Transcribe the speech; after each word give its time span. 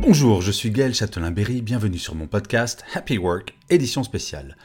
Bonjour, 0.00 0.42
je 0.42 0.52
suis 0.52 0.70
Gaël 0.70 0.94
Châtelain-Berry, 0.94 1.60
bienvenue 1.60 1.98
sur 1.98 2.14
mon 2.14 2.28
podcast 2.28 2.84
Happy 2.94 3.18
Work, 3.18 3.54
édition 3.68 4.04
spéciale. 4.04 4.56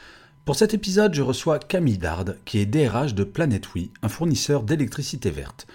Pour 0.45 0.55
cet 0.55 0.75
épisode, 0.75 1.15
je 1.15 1.23
reçois 1.23 1.57
Camille 1.57 1.97
Dard, 1.97 2.25
qui 2.45 2.59
est 2.59 2.67
DRH 2.67 3.15
de 3.15 3.23
Planet 3.23 3.65
un 4.03 4.09
fournisseur 4.09 4.61
d'électricité 4.61 5.31
verte. 5.31 5.65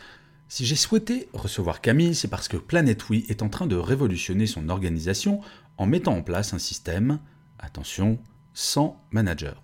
Si 0.48 0.64
j'ai 0.64 0.76
souhaité 0.76 1.28
recevoir 1.32 1.80
Camille, 1.80 2.14
c'est 2.14 2.28
parce 2.28 2.46
que 2.46 2.56
Planet 2.56 3.08
Oui 3.10 3.26
est 3.28 3.42
en 3.42 3.48
train 3.48 3.66
de 3.66 3.76
révolutionner 3.76 4.46
son 4.46 4.68
organisation 4.68 5.40
en 5.76 5.86
mettant 5.86 6.14
en 6.14 6.22
place 6.22 6.54
un 6.54 6.58
système, 6.58 7.18
attention, 7.58 8.18
sans 8.54 9.02
manager. 9.10 9.60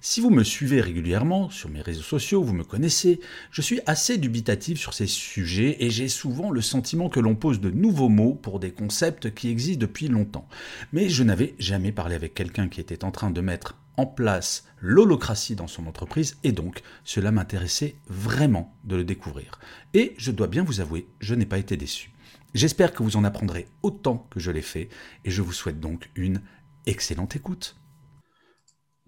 Si 0.00 0.20
vous 0.20 0.30
me 0.30 0.44
suivez 0.44 0.80
régulièrement 0.80 1.50
sur 1.50 1.68
mes 1.70 1.82
réseaux 1.82 2.02
sociaux, 2.02 2.44
vous 2.44 2.52
me 2.52 2.62
connaissez, 2.62 3.18
je 3.50 3.62
suis 3.62 3.80
assez 3.84 4.16
dubitatif 4.16 4.78
sur 4.78 4.94
ces 4.94 5.08
sujets 5.08 5.76
et 5.80 5.90
j'ai 5.90 6.08
souvent 6.08 6.52
le 6.52 6.60
sentiment 6.60 7.08
que 7.08 7.18
l'on 7.18 7.34
pose 7.34 7.60
de 7.60 7.70
nouveaux 7.70 8.08
mots 8.08 8.34
pour 8.34 8.60
des 8.60 8.70
concepts 8.70 9.34
qui 9.34 9.48
existent 9.50 9.80
depuis 9.80 10.06
longtemps. 10.06 10.46
Mais 10.92 11.08
je 11.08 11.24
n'avais 11.24 11.56
jamais 11.58 11.90
parlé 11.90 12.14
avec 12.14 12.34
quelqu'un 12.34 12.68
qui 12.68 12.80
était 12.80 13.04
en 13.04 13.10
train 13.10 13.32
de 13.32 13.40
mettre 13.40 13.76
en 13.96 14.06
place 14.06 14.66
l'holocratie 14.80 15.56
dans 15.56 15.66
son 15.66 15.88
entreprise 15.88 16.36
et 16.44 16.52
donc 16.52 16.82
cela 17.02 17.32
m'intéressait 17.32 17.96
vraiment 18.06 18.76
de 18.84 18.94
le 18.94 19.04
découvrir. 19.04 19.58
Et 19.94 20.14
je 20.16 20.30
dois 20.30 20.46
bien 20.46 20.62
vous 20.62 20.80
avouer, 20.80 21.08
je 21.18 21.34
n'ai 21.34 21.46
pas 21.46 21.58
été 21.58 21.76
déçu. 21.76 22.12
J'espère 22.54 22.92
que 22.92 23.02
vous 23.02 23.16
en 23.16 23.24
apprendrez 23.24 23.66
autant 23.82 24.28
que 24.30 24.38
je 24.38 24.52
l'ai 24.52 24.62
fait 24.62 24.90
et 25.24 25.32
je 25.32 25.42
vous 25.42 25.52
souhaite 25.52 25.80
donc 25.80 26.08
une 26.14 26.40
excellente 26.86 27.34
écoute. 27.34 27.74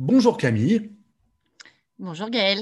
Bonjour 0.02 0.38
Camille. 0.38 0.92
Bonjour 1.98 2.30
Gaël. 2.30 2.60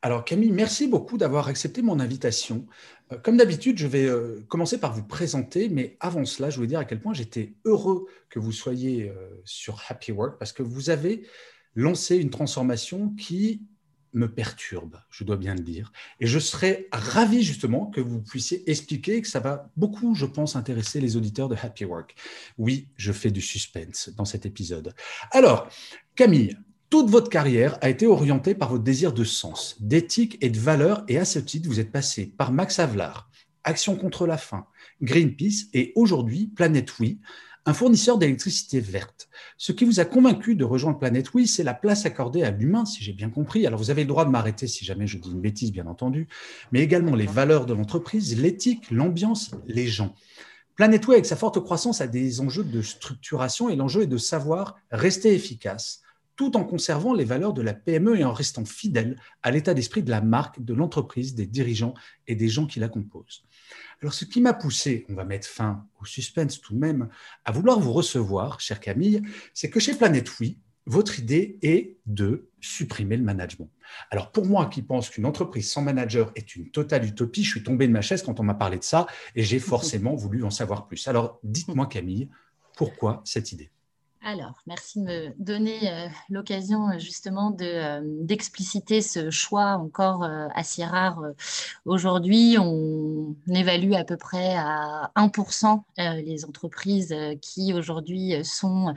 Alors 0.00 0.24
Camille, 0.24 0.52
merci 0.52 0.86
beaucoup 0.86 1.18
d'avoir 1.18 1.48
accepté 1.48 1.82
mon 1.82 1.98
invitation. 1.98 2.66
Euh, 3.10 3.18
comme 3.18 3.36
d'habitude, 3.36 3.78
je 3.78 3.88
vais 3.88 4.06
euh, 4.06 4.44
commencer 4.46 4.78
par 4.78 4.94
vous 4.94 5.02
présenter, 5.02 5.68
mais 5.70 5.96
avant 5.98 6.24
cela, 6.24 6.50
je 6.50 6.54
voulais 6.54 6.68
dire 6.68 6.78
à 6.78 6.84
quel 6.84 7.00
point 7.00 7.14
j'étais 7.14 7.56
heureux 7.64 8.06
que 8.30 8.38
vous 8.38 8.52
soyez 8.52 9.08
euh, 9.08 9.28
sur 9.44 9.82
Happy 9.88 10.12
Work 10.12 10.38
parce 10.38 10.52
que 10.52 10.62
vous 10.62 10.88
avez 10.88 11.26
lancé 11.74 12.16
une 12.16 12.30
transformation 12.30 13.10
qui 13.16 13.66
me 14.12 14.32
perturbe, 14.32 15.00
je 15.10 15.24
dois 15.24 15.36
bien 15.36 15.56
le 15.56 15.62
dire. 15.62 15.90
Et 16.20 16.28
je 16.28 16.38
serais 16.38 16.86
ravi 16.92 17.42
justement 17.42 17.86
que 17.86 18.00
vous 18.00 18.22
puissiez 18.22 18.70
expliquer 18.70 19.20
que 19.20 19.28
ça 19.28 19.40
va 19.40 19.68
beaucoup, 19.76 20.14
je 20.14 20.26
pense, 20.26 20.54
intéresser 20.54 21.00
les 21.00 21.16
auditeurs 21.16 21.48
de 21.48 21.56
Happy 21.60 21.84
Work. 21.84 22.14
Oui, 22.56 22.88
je 22.96 23.10
fais 23.10 23.32
du 23.32 23.40
suspense 23.40 24.10
dans 24.16 24.24
cet 24.24 24.46
épisode. 24.46 24.94
Alors, 25.32 25.68
Camille, 26.14 26.56
toute 26.90 27.10
votre 27.10 27.28
carrière 27.28 27.78
a 27.82 27.90
été 27.90 28.06
orientée 28.06 28.54
par 28.54 28.70
votre 28.70 28.84
désir 28.84 29.12
de 29.12 29.24
sens, 29.24 29.76
d'éthique 29.80 30.38
et 30.40 30.48
de 30.48 30.58
valeur, 30.58 31.04
et 31.08 31.18
à 31.18 31.24
ce 31.24 31.38
titre, 31.38 31.68
vous 31.68 31.80
êtes 31.80 31.92
passé 31.92 32.32
par 32.38 32.50
Max 32.50 32.78
Havelaar, 32.78 33.28
Action 33.64 33.96
contre 33.96 34.26
la 34.26 34.38
faim, 34.38 34.66
Greenpeace 35.02 35.68
et 35.74 35.92
aujourd'hui 35.96 36.46
Planète 36.46 36.98
Oui, 36.98 37.18
un 37.66 37.74
fournisseur 37.74 38.16
d'électricité 38.16 38.80
verte. 38.80 39.28
Ce 39.58 39.72
qui 39.72 39.84
vous 39.84 40.00
a 40.00 40.06
convaincu 40.06 40.54
de 40.54 40.64
rejoindre 40.64 40.98
Planète 40.98 41.34
Oui, 41.34 41.46
c'est 41.46 41.64
la 41.64 41.74
place 41.74 42.06
accordée 42.06 42.42
à 42.42 42.50
l'humain, 42.50 42.86
si 42.86 43.04
j'ai 43.04 43.12
bien 43.12 43.28
compris. 43.28 43.66
Alors 43.66 43.78
vous 43.78 43.90
avez 43.90 44.04
le 44.04 44.08
droit 44.08 44.24
de 44.24 44.30
m'arrêter 44.30 44.66
si 44.66 44.86
jamais 44.86 45.06
je 45.06 45.18
dis 45.18 45.30
une 45.30 45.42
bêtise, 45.42 45.72
bien 45.72 45.86
entendu, 45.86 46.28
mais 46.72 46.80
également 46.80 47.14
les 47.14 47.26
valeurs 47.26 47.66
de 47.66 47.74
l'entreprise, 47.74 48.40
l'éthique, 48.40 48.90
l'ambiance, 48.90 49.50
les 49.66 49.88
gens. 49.88 50.14
Planète 50.76 51.06
Oui, 51.06 51.14
avec 51.14 51.26
sa 51.26 51.36
forte 51.36 51.60
croissance, 51.60 52.00
a 52.00 52.06
des 52.06 52.40
enjeux 52.40 52.64
de 52.64 52.80
structuration 52.80 53.68
et 53.68 53.76
l'enjeu 53.76 54.02
est 54.02 54.06
de 54.06 54.16
savoir 54.16 54.76
rester 54.90 55.34
efficace 55.34 56.00
tout 56.38 56.56
en 56.56 56.64
conservant 56.64 57.12
les 57.12 57.24
valeurs 57.24 57.52
de 57.52 57.62
la 57.62 57.74
PME 57.74 58.20
et 58.20 58.24
en 58.24 58.32
restant 58.32 58.64
fidèle 58.64 59.20
à 59.42 59.50
l'état 59.50 59.74
d'esprit 59.74 60.04
de 60.04 60.10
la 60.10 60.20
marque, 60.20 60.62
de 60.62 60.72
l'entreprise, 60.72 61.34
des 61.34 61.46
dirigeants 61.46 61.94
et 62.28 62.36
des 62.36 62.48
gens 62.48 62.66
qui 62.66 62.78
la 62.78 62.88
composent. 62.88 63.44
Alors, 64.00 64.14
ce 64.14 64.24
qui 64.24 64.40
m'a 64.40 64.54
poussé, 64.54 65.04
on 65.08 65.14
va 65.14 65.24
mettre 65.24 65.48
fin 65.48 65.84
au 66.00 66.04
suspense 66.04 66.60
tout 66.60 66.74
de 66.74 66.78
même, 66.78 67.08
à 67.44 67.50
vouloir 67.50 67.80
vous 67.80 67.92
recevoir, 67.92 68.60
chère 68.60 68.78
Camille, 68.78 69.20
c'est 69.52 69.68
que 69.68 69.80
chez 69.80 69.94
Planète 69.94 70.30
Oui, 70.38 70.60
votre 70.86 71.18
idée 71.18 71.58
est 71.60 71.98
de 72.06 72.48
supprimer 72.60 73.16
le 73.16 73.24
management. 73.24 73.68
Alors 74.12 74.30
pour 74.30 74.46
moi 74.46 74.66
qui 74.66 74.80
pense 74.80 75.10
qu'une 75.10 75.26
entreprise 75.26 75.70
sans 75.70 75.82
manager 75.82 76.30
est 76.36 76.54
une 76.54 76.70
totale 76.70 77.04
utopie, 77.04 77.42
je 77.42 77.50
suis 77.50 77.62
tombé 77.64 77.86
de 77.88 77.92
ma 77.92 78.00
chaise 78.00 78.22
quand 78.22 78.38
on 78.40 78.44
m'a 78.44 78.54
parlé 78.54 78.78
de 78.78 78.84
ça 78.84 79.06
et 79.34 79.42
j'ai 79.42 79.58
forcément 79.58 80.14
voulu 80.14 80.44
en 80.44 80.50
savoir 80.50 80.86
plus. 80.86 81.06
Alors 81.08 81.40
dites-moi 81.42 81.86
Camille, 81.88 82.30
pourquoi 82.76 83.22
cette 83.24 83.52
idée? 83.52 83.70
Alors, 84.24 84.62
merci 84.66 85.00
de 85.00 85.04
me 85.04 85.34
donner 85.38 85.90
euh, 85.90 86.08
l'occasion 86.28 86.88
euh, 86.88 86.98
justement 86.98 87.56
euh, 87.60 88.00
d'expliciter 88.02 89.00
ce 89.00 89.30
choix 89.30 89.74
encore 89.76 90.28
assez 90.54 90.84
rare 90.84 91.22
aujourd'hui. 91.84 92.56
On 92.58 93.34
évalue 93.48 93.92
à 93.92 94.04
peu 94.04 94.16
près 94.16 94.56
à 94.56 95.12
1% 95.16 95.82
les 95.96 96.44
entreprises 96.44 97.14
qui 97.40 97.72
aujourd'hui 97.72 98.44
sont 98.44 98.92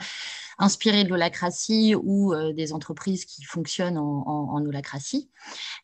inspirées 0.61 1.03
de 1.03 1.09
l'holacratie 1.09 1.95
ou 1.95 2.33
des 2.53 2.73
entreprises 2.73 3.25
qui 3.25 3.43
fonctionnent 3.43 3.97
en, 3.97 4.23
en, 4.27 4.65
holacratie. 4.65 5.29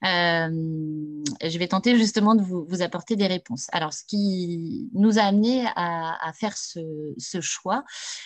je 0.04 1.58
vais 1.58 1.68
tenter 1.68 1.98
justement 1.98 2.36
de 2.36 2.44
vous, 2.44 2.82
apporter 2.82 3.16
des 3.16 3.28
réponses. 3.28 3.68
Alors, 3.72 3.94
ce 3.94 4.04
qui 4.04 4.90
nous 4.94 5.20
a 5.20 5.24
amené 5.24 5.66
à, 5.76 6.32
faire 6.34 6.56
ce, 6.58 7.42
choix, 7.42 7.84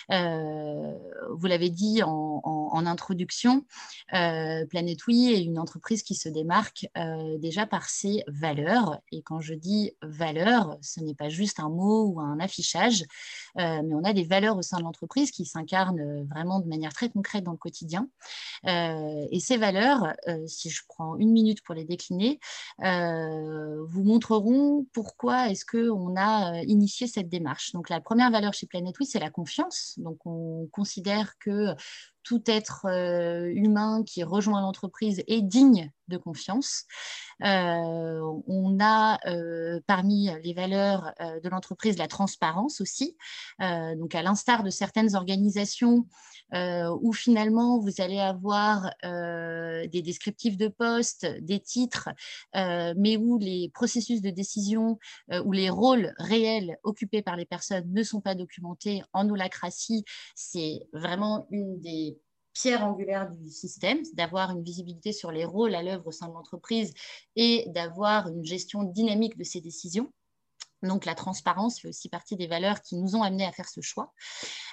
vous 0.08 1.46
l'avez 1.46 1.70
dit 1.70 2.02
en, 2.02 2.86
introduction, 2.86 3.64
euh, 4.14 4.66
Planète 4.66 4.98
est 5.08 5.42
une 5.42 5.58
entreprise 5.58 6.02
qui 6.02 6.14
se 6.14 6.28
démarque 6.28 6.86
euh, 6.96 7.38
déjà 7.38 7.66
par 7.66 7.88
ses 7.88 8.22
valeurs. 8.26 9.00
Et 9.10 9.22
quand 9.22 9.40
je 9.40 9.54
dis 9.54 9.92
valeurs, 10.02 10.76
ce 10.80 11.00
n'est 11.00 11.14
pas 11.14 11.28
juste 11.28 11.60
un 11.60 11.68
mot 11.68 12.04
ou 12.06 12.20
un 12.20 12.38
affichage, 12.40 13.04
euh, 13.58 13.82
mais 13.82 13.94
on 13.94 14.04
a 14.04 14.12
des 14.12 14.24
valeurs 14.24 14.56
au 14.56 14.62
sein 14.62 14.78
de 14.78 14.82
l'entreprise 14.82 15.30
qui 15.30 15.44
s'incarnent 15.44 16.26
vraiment 16.28 16.41
de 16.44 16.68
manière 16.68 16.92
très 16.92 17.10
concrète 17.10 17.44
dans 17.44 17.52
le 17.52 17.58
quotidien. 17.58 18.08
et 18.66 19.40
ces 19.40 19.56
valeurs, 19.56 20.14
si 20.46 20.70
je 20.70 20.82
prends 20.88 21.16
une 21.16 21.32
minute 21.32 21.62
pour 21.62 21.74
les 21.74 21.84
décliner, 21.84 22.40
vous 22.78 24.04
montreront 24.04 24.86
pourquoi 24.92 25.48
est-ce 25.50 25.64
qu'on 25.64 26.16
a 26.16 26.62
initié 26.62 27.06
cette 27.06 27.28
démarche. 27.28 27.72
Donc 27.72 27.88
la 27.88 28.00
première 28.00 28.30
valeur 28.30 28.54
chez 28.54 28.66
Planète 28.66 28.94
Oui, 29.00 29.06
c'est 29.06 29.20
la 29.20 29.30
confiance. 29.30 29.94
Donc 29.98 30.18
on 30.26 30.68
considère 30.72 31.38
que 31.38 31.74
tout 32.22 32.42
être 32.46 32.86
euh, 32.86 33.50
humain 33.54 34.02
qui 34.04 34.22
rejoint 34.22 34.60
l'entreprise 34.60 35.22
est 35.26 35.42
digne 35.42 35.90
de 36.08 36.16
confiance. 36.16 36.84
Euh, 37.42 38.20
on 38.46 38.78
a 38.80 39.18
euh, 39.28 39.80
parmi 39.86 40.30
les 40.42 40.52
valeurs 40.52 41.12
de 41.20 41.48
l'entreprise 41.48 41.96
la 41.96 42.08
transparence 42.08 42.80
aussi. 42.80 43.16
donc, 43.60 44.14
à 44.14 44.22
l'instar 44.22 44.62
de 44.62 44.70
certaines 44.70 45.14
organisations 45.14 46.06
où 46.54 47.12
finalement 47.14 47.78
vous 47.78 48.02
allez 48.02 48.18
avoir 48.18 48.90
des 49.02 50.02
descriptifs 50.02 50.58
de 50.58 50.68
poste, 50.68 51.26
des 51.40 51.60
titres, 51.60 52.10
mais 52.54 53.16
où 53.16 53.38
les 53.38 53.70
processus 53.72 54.20
de 54.20 54.28
décision 54.28 54.98
ou 55.44 55.52
les 55.52 55.70
rôles 55.70 56.12
réels 56.18 56.76
occupés 56.82 57.22
par 57.22 57.36
les 57.36 57.46
personnes 57.46 57.90
ne 57.90 58.02
sont 58.02 58.20
pas 58.20 58.34
documentés 58.34 59.02
en 59.14 59.28
holacratie, 59.30 60.04
c'est 60.34 60.80
vraiment 60.92 61.46
une 61.50 61.80
des 61.80 62.11
pierre 62.54 62.84
angulaire 62.84 63.30
du 63.30 63.50
système, 63.50 64.02
d'avoir 64.14 64.50
une 64.50 64.62
visibilité 64.62 65.12
sur 65.12 65.32
les 65.32 65.44
rôles 65.44 65.74
à 65.74 65.82
l'œuvre 65.82 66.08
au 66.08 66.12
sein 66.12 66.28
de 66.28 66.34
l'entreprise 66.34 66.94
et 67.36 67.64
d'avoir 67.68 68.28
une 68.28 68.44
gestion 68.44 68.82
dynamique 68.84 69.36
de 69.38 69.44
ces 69.44 69.60
décisions. 69.60 70.12
Donc 70.82 71.04
la 71.04 71.14
transparence 71.14 71.80
fait 71.80 71.88
aussi 71.88 72.08
partie 72.08 72.36
des 72.36 72.46
valeurs 72.46 72.82
qui 72.82 72.96
nous 72.96 73.14
ont 73.14 73.22
amenés 73.22 73.46
à 73.46 73.52
faire 73.52 73.68
ce 73.68 73.80
choix. 73.80 74.12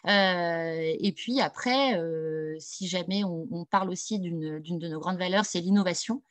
Euh, 0.07 0.95
et 1.00 1.11
puis 1.11 1.39
après, 1.41 1.97
euh, 2.00 2.56
si 2.59 2.88
jamais 2.88 3.23
on, 3.23 3.65
parle 3.69 3.89
aussi 3.89 4.19
d'une 4.19 4.59
de 4.61 4.88
nos 4.88 5.00
grandes 5.00 5.17
valeurs, 5.17 5.45
c'est 5.45 5.59
l'innovation. 5.59 6.23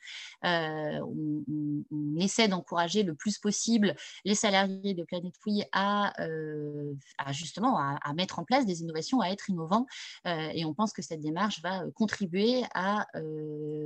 Euh, 0.45 0.99
on, 1.01 2.17
essaie 2.19 2.49
d'encourager 2.49 3.03
le 3.03 3.15
plus 3.15 3.37
possible 3.37 3.95
les 4.25 4.35
salariés 4.35 4.93
de 4.93 5.03
Planète 5.03 5.35
Oui 5.45 5.63
à, 5.71 6.13
justement 7.31 7.77
à, 7.77 8.13
mettre 8.13 8.39
en 8.39 8.43
place 8.43 8.65
des 8.65 8.81
innovations, 8.81 9.21
à 9.21 9.29
être 9.29 9.49
innovants. 9.49 9.85
et 10.25 10.65
on 10.65 10.73
pense 10.73 10.91
que 10.91 11.01
cette 11.01 11.21
démarche 11.21 11.61
va 11.61 11.83
contribuer 11.95 12.63
à 12.73 13.07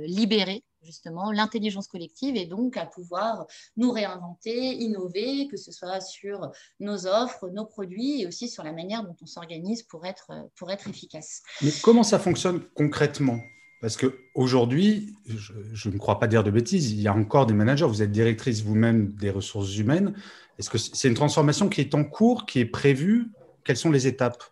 libérer 0.06 0.64
justement 0.84 1.32
l'intelligence 1.32 1.88
collective 1.88 2.36
et 2.36 2.46
donc 2.46 2.76
à 2.76 2.86
pouvoir 2.86 3.46
nous 3.76 3.90
réinventer, 3.90 4.74
innover, 4.74 5.48
que 5.48 5.56
ce 5.56 5.72
soit 5.72 6.00
sur 6.00 6.50
nos 6.80 7.06
offres, 7.06 7.48
nos 7.48 7.64
produits 7.64 8.22
et 8.22 8.26
aussi 8.26 8.48
sur 8.48 8.62
la 8.62 8.72
manière 8.72 9.02
dont 9.02 9.16
on 9.22 9.26
s'organise 9.26 9.82
pour 9.82 10.06
être, 10.06 10.30
pour 10.56 10.70
être 10.70 10.88
efficace. 10.88 11.42
Mais 11.62 11.70
comment 11.82 12.02
ça 12.02 12.18
fonctionne 12.18 12.62
concrètement? 12.74 13.38
Parce 13.80 13.98
qu'aujourd'hui, 13.98 15.14
je, 15.26 15.52
je, 15.74 15.90
ne 15.90 15.98
crois 15.98 16.18
pas 16.18 16.26
dire 16.26 16.42
de 16.42 16.50
bêtises, 16.50 16.92
il 16.92 17.02
y 17.02 17.08
a 17.08 17.14
encore 17.14 17.44
des 17.44 17.52
managers, 17.52 17.84
vous 17.84 18.02
êtes 18.02 18.12
directrice 18.12 18.62
vous-même 18.62 19.12
des 19.12 19.28
ressources 19.30 19.76
humaines. 19.76 20.14
Est-ce 20.58 20.70
que 20.70 20.78
c'est 20.78 21.08
une 21.08 21.14
transformation 21.14 21.68
qui 21.68 21.80
est 21.82 21.94
en 21.94 22.04
cours, 22.04 22.46
qui 22.46 22.60
est 22.60 22.66
prévue? 22.66 23.30
Quelles 23.62 23.76
sont 23.76 23.90
les 23.90 24.06
étapes? 24.06 24.42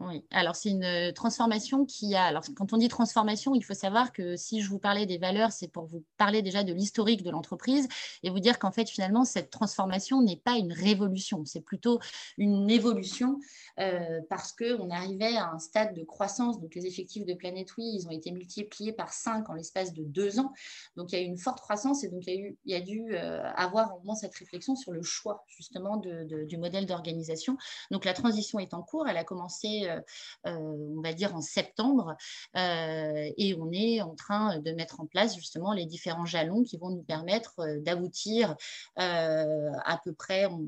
Oui, 0.00 0.24
alors 0.30 0.54
c'est 0.54 0.70
une 0.70 0.84
euh, 0.84 1.12
transformation 1.12 1.84
qui 1.84 2.14
a. 2.14 2.24
Alors, 2.24 2.44
quand 2.56 2.72
on 2.72 2.76
dit 2.76 2.86
transformation, 2.86 3.54
il 3.56 3.64
faut 3.64 3.74
savoir 3.74 4.12
que 4.12 4.36
si 4.36 4.60
je 4.60 4.70
vous 4.70 4.78
parlais 4.78 5.06
des 5.06 5.18
valeurs, 5.18 5.50
c'est 5.50 5.66
pour 5.66 5.86
vous 5.86 6.04
parler 6.18 6.40
déjà 6.40 6.62
de 6.62 6.72
l'historique 6.72 7.24
de 7.24 7.30
l'entreprise 7.30 7.88
et 8.22 8.30
vous 8.30 8.38
dire 8.38 8.60
qu'en 8.60 8.70
fait, 8.70 8.88
finalement, 8.88 9.24
cette 9.24 9.50
transformation 9.50 10.22
n'est 10.22 10.36
pas 10.36 10.56
une 10.56 10.72
révolution, 10.72 11.44
c'est 11.44 11.62
plutôt 11.62 11.98
une 12.36 12.70
évolution 12.70 13.40
euh, 13.80 14.20
parce 14.30 14.52
qu'on 14.52 14.88
arrivait 14.90 15.36
à 15.36 15.50
un 15.50 15.58
stade 15.58 15.94
de 15.94 16.04
croissance. 16.04 16.60
Donc, 16.60 16.76
les 16.76 16.86
effectifs 16.86 17.24
de 17.24 17.34
Planète 17.34 17.76
Oui, 17.76 17.90
ils 17.94 18.06
ont 18.06 18.12
été 18.12 18.30
multipliés 18.30 18.92
par 18.92 19.12
5 19.12 19.50
en 19.50 19.54
l'espace 19.54 19.94
de 19.94 20.04
deux 20.04 20.38
ans. 20.38 20.52
Donc, 20.96 21.10
il 21.10 21.18
y 21.18 21.18
a 21.18 21.22
eu 21.22 21.26
une 21.26 21.38
forte 21.38 21.60
croissance 21.60 22.04
et 22.04 22.08
donc 22.08 22.24
il 22.28 22.34
y 22.34 22.36
a, 22.36 22.40
eu, 22.40 22.58
y 22.66 22.82
dû 22.82 23.16
euh, 23.16 23.42
avoir 23.56 23.96
au 23.96 24.00
moins 24.04 24.14
cette 24.14 24.34
réflexion 24.36 24.76
sur 24.76 24.92
le 24.92 25.02
choix 25.02 25.44
justement 25.48 25.96
du 25.96 26.56
modèle 26.56 26.86
d'organisation. 26.86 27.56
Donc, 27.90 28.04
la 28.04 28.14
transition 28.14 28.60
est 28.60 28.74
en 28.74 28.82
cours. 28.82 29.08
Elle 29.08 29.16
a 29.16 29.24
commencé 29.24 29.87
euh, 29.88 30.00
euh, 30.46 30.56
on 30.96 31.00
va 31.00 31.12
dire 31.12 31.34
en 31.34 31.40
septembre, 31.40 32.16
euh, 32.56 33.30
et 33.36 33.54
on 33.54 33.70
est 33.72 34.00
en 34.00 34.14
train 34.14 34.58
de 34.58 34.72
mettre 34.72 35.00
en 35.00 35.06
place 35.06 35.36
justement 35.36 35.72
les 35.72 35.86
différents 35.86 36.26
jalons 36.26 36.62
qui 36.62 36.76
vont 36.76 36.90
nous 36.90 37.02
permettre 37.02 37.78
d'aboutir 37.80 38.56
à 38.96 40.00
peu 40.04 40.12
près, 40.12 40.46
on, 40.46 40.64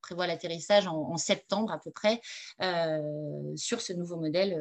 prévoit 0.00 0.26
l'atterrissage 0.26 0.86
en, 0.86 1.16
septembre 1.18 1.70
à 1.70 1.78
peu 1.78 1.90
près 1.90 2.20
sur 3.56 3.80
ce 3.80 3.92
nouveau 3.92 4.16
modèle 4.16 4.56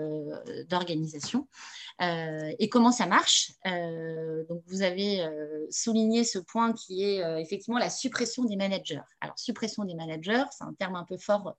d'organisation. 0.70 1.48
et 2.02 2.70
comment 2.70 2.92
ça 2.92 3.08
marche? 3.08 3.54
Donc 4.50 4.62
vous 4.68 4.82
avez 4.82 5.26
souligné 5.72 6.24
ce 6.24 6.38
point 6.40 6.74
qui 6.74 7.04
est 7.04 7.42
effectivement 7.42 7.80
la 7.80 7.90
suppression 7.90 8.44
des 8.44 8.58
managers. 8.58 9.02
Alors 9.22 9.40
suppression 9.40 9.86
des 9.86 9.96
managers, 9.96 10.44
c'est 10.52 10.66
un 10.66 10.74
terme 10.74 10.96
un 10.96 11.06
peu 11.06 11.18
fort 11.18 11.56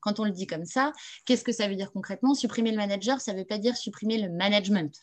quand 0.00 0.20
on 0.20 0.24
le 0.24 0.32
dit 0.32 0.46
comme 0.46 0.64
ça, 0.64 0.92
qu'est-ce 1.24 1.44
que 1.44 1.52
ça 1.52 1.68
veut 1.68 1.76
dire 1.76 1.92
concrètement? 1.92 2.34
Supprimer 2.34 2.70
le 2.70 2.76
manager, 2.76 3.20
ça 3.20 3.32
ne 3.32 3.38
veut 3.38 3.44
pas 3.44 3.58
dire 3.58 3.76
supprimer 3.76 4.18
le 4.18 4.30
management. 4.30 4.94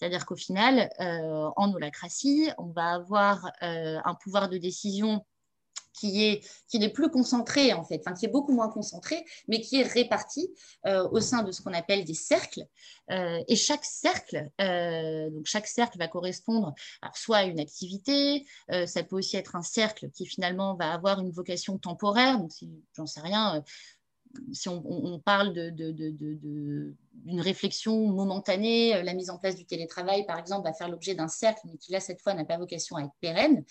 C'est-à-dire 0.00 0.24
qu'au 0.24 0.36
final, 0.36 0.90
euh, 1.00 1.50
en 1.56 1.72
holacratie, 1.72 2.48
on 2.58 2.68
va 2.68 2.92
avoir 2.92 3.50
euh, 3.62 3.98
un 4.04 4.14
pouvoir 4.14 4.48
de 4.48 4.56
décision 4.56 5.24
qui 5.92 6.24
est 6.24 6.48
qui 6.68 6.78
n'est 6.78 6.88
plus 6.88 7.10
concentré 7.10 7.74
en 7.74 7.84
fait, 7.84 8.00
enfin 8.00 8.14
qui 8.14 8.24
est 8.24 8.30
beaucoup 8.30 8.52
moins 8.52 8.70
concentré, 8.70 9.22
mais 9.48 9.60
qui 9.60 9.80
est 9.80 9.86
réparti 9.86 10.48
euh, 10.86 11.06
au 11.10 11.20
sein 11.20 11.42
de 11.42 11.52
ce 11.52 11.60
qu'on 11.60 11.74
appelle 11.74 12.04
des 12.04 12.14
cercles. 12.14 12.64
et 13.10 13.56
chaque 13.56 13.84
cercle, 13.84 14.48
donc 14.58 15.44
chaque 15.44 15.66
cercle 15.66 15.98
va 15.98 16.08
correspondre 16.08 16.74
soit 17.12 17.38
à 17.38 17.44
une 17.44 17.60
activité, 17.60 18.46
ça 18.86 19.02
peut 19.02 19.16
aussi 19.16 19.36
être 19.36 19.56
un 19.56 19.62
cercle 19.62 20.10
qui 20.12 20.26
finalement 20.26 20.76
va 20.76 20.92
avoir 20.92 21.20
une 21.20 21.32
vocation 21.32 21.76
temporaire. 21.76 22.38
Donc 22.38 22.52
si 22.52 22.70
j'en 22.96 23.06
sais 23.06 23.20
rien, 23.20 23.62
si 24.52 24.68
on, 24.68 25.18
parle 25.24 25.52
d'une 25.52 27.40
réflexion 27.40 28.06
momentanée, 28.08 28.96
euh, 28.96 29.02
la 29.02 29.14
mise 29.14 29.30
en 29.30 29.38
place 29.38 29.56
du 29.56 29.64
télétravail, 29.64 30.24
par 30.26 30.38
exemple, 30.38 30.64
va 30.64 30.72
faire 30.72 30.88
l'objet 30.88 31.14
d'un 31.14 31.28
cercle, 31.28 31.60
mais 31.64 31.76
qui 31.76 31.92
là, 31.92 32.00
cette 32.00 32.20
fois, 32.20 32.34
n'a 32.34 32.44
pas 32.44 32.58
vocation 32.58 32.96
à 32.96 33.02
être 33.02 33.14
pérenne. 33.20 33.64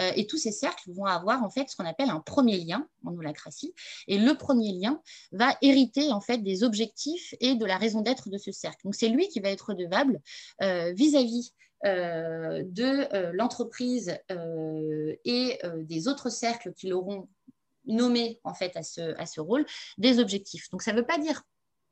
Euh, 0.00 0.10
et 0.16 0.26
tous 0.26 0.38
ces 0.38 0.52
cercles 0.52 0.92
vont 0.92 1.04
avoir 1.04 1.42
en 1.42 1.50
fait 1.50 1.68
ce 1.68 1.76
qu'on 1.76 1.84
appelle 1.84 2.10
un 2.10 2.20
premier 2.20 2.58
lien 2.58 2.86
en 3.04 3.16
holacratie. 3.16 3.74
Et 4.08 4.18
le 4.18 4.34
premier 4.34 4.72
lien 4.72 5.00
va 5.32 5.56
hériter 5.62 6.12
en 6.12 6.20
fait 6.20 6.38
des 6.38 6.62
objectifs 6.62 7.34
et 7.40 7.54
de 7.54 7.64
la 7.64 7.76
raison 7.76 8.00
d'être 8.00 8.28
de 8.30 8.38
ce 8.38 8.52
cercle. 8.52 8.80
Donc 8.84 8.94
c'est 8.94 9.08
lui 9.08 9.28
qui 9.28 9.40
va 9.40 9.50
être 9.50 9.70
redevable 9.70 10.20
euh, 10.62 10.92
vis-à-vis 10.92 11.52
de 11.84 13.32
l'entreprise 13.32 14.16
et 14.30 15.58
des 15.82 16.08
autres 16.08 16.30
cercles 16.30 16.72
qui 16.72 16.88
l'auront 16.88 17.28
nommer 17.86 18.40
en 18.44 18.54
fait 18.54 18.76
à 18.76 18.82
ce, 18.82 19.18
à 19.18 19.26
ce 19.26 19.40
rôle 19.40 19.64
des 19.98 20.18
objectifs. 20.18 20.70
Donc 20.70 20.82
ça 20.82 20.92
ne 20.92 20.98
veut 20.98 21.06
pas 21.06 21.18
dire 21.18 21.42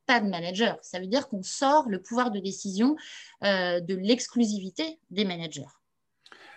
pas 0.06 0.20
de 0.20 0.28
manager, 0.28 0.78
ça 0.82 0.98
veut 0.98 1.06
dire 1.06 1.28
qu'on 1.28 1.42
sort 1.42 1.88
le 1.88 2.02
pouvoir 2.02 2.30
de 2.30 2.40
décision 2.40 2.96
euh, 3.44 3.80
de 3.80 3.94
l'exclusivité 3.94 4.98
des 5.10 5.24
managers. 5.24 5.68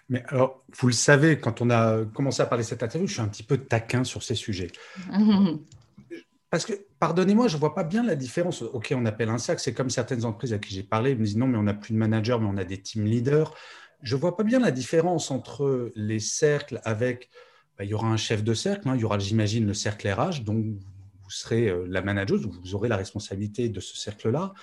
Mais 0.10 0.24
alors, 0.28 0.64
vous 0.78 0.88
le 0.88 0.94
savez, 0.94 1.40
quand 1.40 1.62
on 1.62 1.70
a 1.70 2.06
commencé 2.06 2.42
à 2.42 2.46
parler 2.46 2.64
de 2.64 2.70
cette 2.70 2.84
interview, 2.84 3.08
je 3.08 3.14
suis 3.14 3.22
un 3.22 3.28
petit 3.28 3.44
peu 3.44 3.58
taquin 3.58 4.04
sur 4.04 4.22
ces 4.24 4.36
sujets. 4.36 4.72
Parce 6.52 6.66
que, 6.66 6.74
pardonnez-moi, 7.00 7.48
je 7.48 7.56
ne 7.56 7.60
vois 7.60 7.74
pas 7.74 7.84
bien 7.84 8.04
la 8.04 8.16
différence. 8.16 8.62
OK, 8.62 8.94
on 8.96 9.06
appelle 9.06 9.30
un 9.30 9.40
cercle, 9.40 9.62
c'est 9.62 9.74
comme 9.74 9.90
certaines 9.90 10.26
entreprises 10.26 10.54
à 10.54 10.60
qui 10.60 10.74
j'ai 10.74 10.84
parlé, 10.84 11.12
ils 11.12 11.18
me 11.18 11.26
disent 11.26 11.38
non, 11.38 11.48
mais 11.48 11.58
on 11.58 11.64
n'a 11.64 11.74
plus 11.74 11.94
de 11.94 11.98
manager, 11.98 12.40
mais 12.40 12.48
on 12.48 12.58
a 12.58 12.64
des 12.64 12.82
team 12.82 13.06
leaders. 13.06 13.54
Je 14.02 14.16
ne 14.16 14.22
vois 14.22 14.38
pas 14.38 14.44
bien 14.44 14.60
la 14.60 14.72
différence 14.72 15.32
entre 15.32 15.92
les 15.96 16.20
cercles 16.20 16.80
avec 16.84 17.30
bah, 17.78 17.84
il 17.84 17.90
y 17.90 17.94
aura 17.94 18.08
un 18.08 18.18
chef 18.18 18.44
de 18.44 18.54
cercle, 18.54 18.90
hein. 18.90 18.96
il 18.96 19.02
y 19.02 19.04
aura, 19.04 19.20
j'imagine, 19.20 19.66
le 19.66 19.74
cercle 19.74 20.08
RH, 20.08 20.44
donc 20.44 20.66
vous 20.66 21.30
serez 21.30 21.68
euh, 21.70 21.86
la 21.90 22.02
manager, 22.02 22.38
vous 22.38 22.76
aurez 22.76 22.90
la 22.90 22.98
responsabilité 22.98 23.70
de 23.70 23.80
ce 23.80 23.98
cercle-là. 23.98 24.54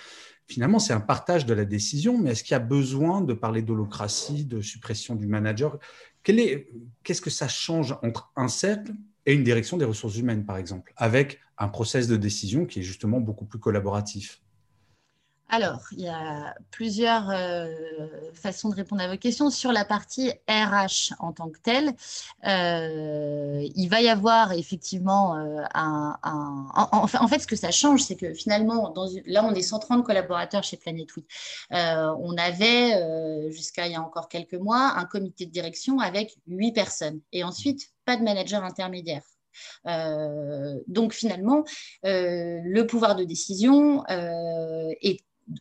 Finalement, 0.47 0.79
c'est 0.79 0.93
un 0.93 1.01
partage 1.01 1.47
de 1.47 1.55
la 1.55 1.65
décision, 1.65 2.19
mais 2.19 2.33
est-ce 2.33 2.45
qu'il 2.45 2.53
y 2.53 2.57
a 2.57 2.61
besoin 2.61 3.21
de 3.21 3.33
parler 3.33 3.63
d'holocratie, 3.63 4.45
de 4.45 4.61
suppression 4.61 5.15
du 5.15 5.27
manager? 5.27 5.79
Qu'est-ce 6.23 7.21
que 7.21 7.31
ça 7.31 7.49
change 7.49 7.97
entre 8.03 8.33
un 8.37 8.49
cercle 8.49 8.93
et 9.25 9.35
une 9.35 9.45
direction 9.45 9.77
des 9.77 9.85
ressources 9.85 10.17
humaines, 10.17 10.45
par 10.45 10.57
exemple, 10.57 10.93
avec 10.97 11.41
un 11.59 11.69
process 11.69 12.09
de 12.09 12.17
décision 12.17 12.67
qui 12.67 12.81
est 12.81 12.83
justement 12.83 13.21
beaucoup 13.21 13.45
plus 13.47 13.59
collaboratif? 13.59 14.42
Alors, 15.55 15.83
il 15.93 16.01
y 16.01 16.09
a 16.09 16.55
plusieurs 16.71 17.29
euh, 17.29 17.67
façons 18.33 18.71
de 18.71 18.75
répondre 18.75 19.03
à 19.03 19.09
vos 19.09 19.19
questions. 19.19 19.51
Sur 19.51 19.71
la 19.71 19.85
partie 19.85 20.33
RH 20.49 21.13
en 21.19 21.33
tant 21.33 21.51
que 21.51 21.59
telle, 21.59 21.93
euh, 22.47 23.63
il 23.77 23.89
va 23.91 24.01
y 24.01 24.09
avoir 24.09 24.53
effectivement 24.53 25.37
euh, 25.37 25.63
un, 25.75 26.17
en, 26.73 27.29
fait, 27.29 27.41
ce 27.41 27.47
que 27.47 27.55
ça 27.55 27.71
change, 27.71 28.01
c'est 28.01 28.17
que 28.17 28.33
finalement, 28.33 28.95
là, 29.27 29.45
on 29.45 29.53
est 29.53 29.61
130 29.61 30.07
collaborateurs 30.07 30.65
chez 30.65 30.79
Week. 30.87 31.11
on 31.71 32.35
avait, 32.39 33.51
jusqu'à 33.53 33.87
il 33.87 33.93
y 33.93 33.95
a 33.95 34.01
encore 34.01 34.31
quelques 34.31 34.55
mois, 34.55 34.95
un 34.97 35.05
comité 35.05 35.45
de 35.45 35.51
direction 35.51 35.99
avec 35.99 36.35
huit 36.47 36.73
personnes. 36.73 37.21
Et 37.31 37.45
ensuite, 37.45 37.91
pas 38.07 38.17
de 38.17 38.23
manager 38.23 38.65
intermédiaire. 38.65 39.23
donc 40.87 41.13
finalement, 41.13 41.65
le 42.05 42.83
pouvoir 42.85 43.17
de 43.17 43.25
décision 43.25 44.03
est 44.09 45.19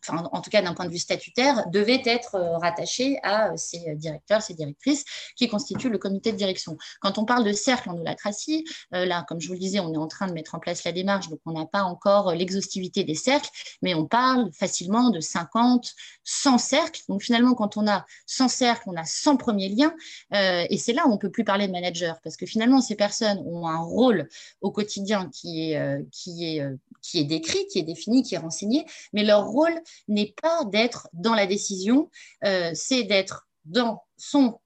en 0.10 0.42
tout 0.42 0.50
cas 0.50 0.62
d'un 0.62 0.74
point 0.74 0.86
de 0.86 0.92
vue 0.92 0.98
statutaire, 0.98 1.70
devait 1.70 2.02
être 2.06 2.36
euh, 2.36 2.58
rattaché 2.58 3.20
à 3.24 3.56
ces 3.58 3.90
euh, 3.90 3.96
directeurs, 3.96 4.42
ces 4.42 4.54
directrices 4.54 5.06
qui 5.36 5.48
constituent 5.48 5.90
le 5.90 5.98
comité 5.98 6.32
de 6.32 6.38
direction. 6.38 6.78
Quand 7.00 7.18
on 7.18 7.26
parle 7.26 7.44
de 7.44 7.52
cercle 7.52 7.90
en 7.90 7.98
holacratie, 7.98 8.66
euh, 8.94 9.06
là, 9.06 9.26
comme 9.28 9.40
je 9.40 9.48
vous 9.48 9.54
le 9.54 9.60
disais, 9.60 9.80
on 9.80 9.94
est 9.94 9.98
en 9.98 10.08
train 10.08 10.28
de 10.28 10.34
mettre 10.34 10.56
en 10.56 10.60
place 10.60 10.84
la 10.84 10.92
démarche, 10.92 11.30
donc 11.30 11.40
on 11.46 11.52
n'a 11.52 11.66
pas 11.66 11.84
encore 11.84 12.34
l'exhaustivité 12.34 13.04
des 13.04 13.16
cercles, 13.16 13.50
mais 13.82 13.94
on 13.94 14.06
parle 14.06 14.52
facilement 14.54 15.10
de 15.10 15.20
50, 15.20 15.94
100 16.24 16.58
cercles. 16.58 17.02
Donc 17.10 17.22
finalement, 17.22 17.54
quand 17.54 17.78
on 17.78 17.88
a 17.88 18.06
100 18.26 18.48
cercles, 18.48 18.84
on 18.88 18.96
a 18.96 19.06
100 19.06 19.38
premiers 19.38 19.70
liens, 19.70 19.94
et 20.32 20.78
c'est 20.78 20.94
là 20.94 21.06
où 21.06 21.10
on 21.10 21.14
ne 21.14 21.20
peut 21.20 21.32
plus 21.32 21.44
parler 21.44 21.68
de 21.68 21.72
manager, 21.72 22.20
parce 22.24 22.38
que 22.38 22.46
finalement, 22.46 22.82
ces 22.82 22.96
personnes 22.96 23.40
ont 23.46 23.68
un 23.68 23.80
rôle 23.80 24.28
au 24.62 24.72
quotidien 24.72 25.30
qui 25.34 25.72
est, 25.72 26.06
qui 26.12 26.58
est, 26.58 26.66
qui 27.02 27.20
est 27.20 27.24
décrit, 27.24 27.66
qui 27.68 27.80
est 27.80 27.84
défini, 27.84 28.24
qui 28.24 28.36
est 28.36 28.40
renseigné, 28.40 28.86
mais 29.14 29.24
leur 29.24 29.46
rôle 29.46 29.81
n'est 30.08 30.34
pas 30.42 30.64
d'être 30.66 31.08
dans 31.14 31.34
la 31.34 31.48
décision, 31.48 32.10
euh, 32.44 32.72
c'est 32.74 33.04
d'être 33.04 33.48
dans 33.66 34.04
son 34.18 34.60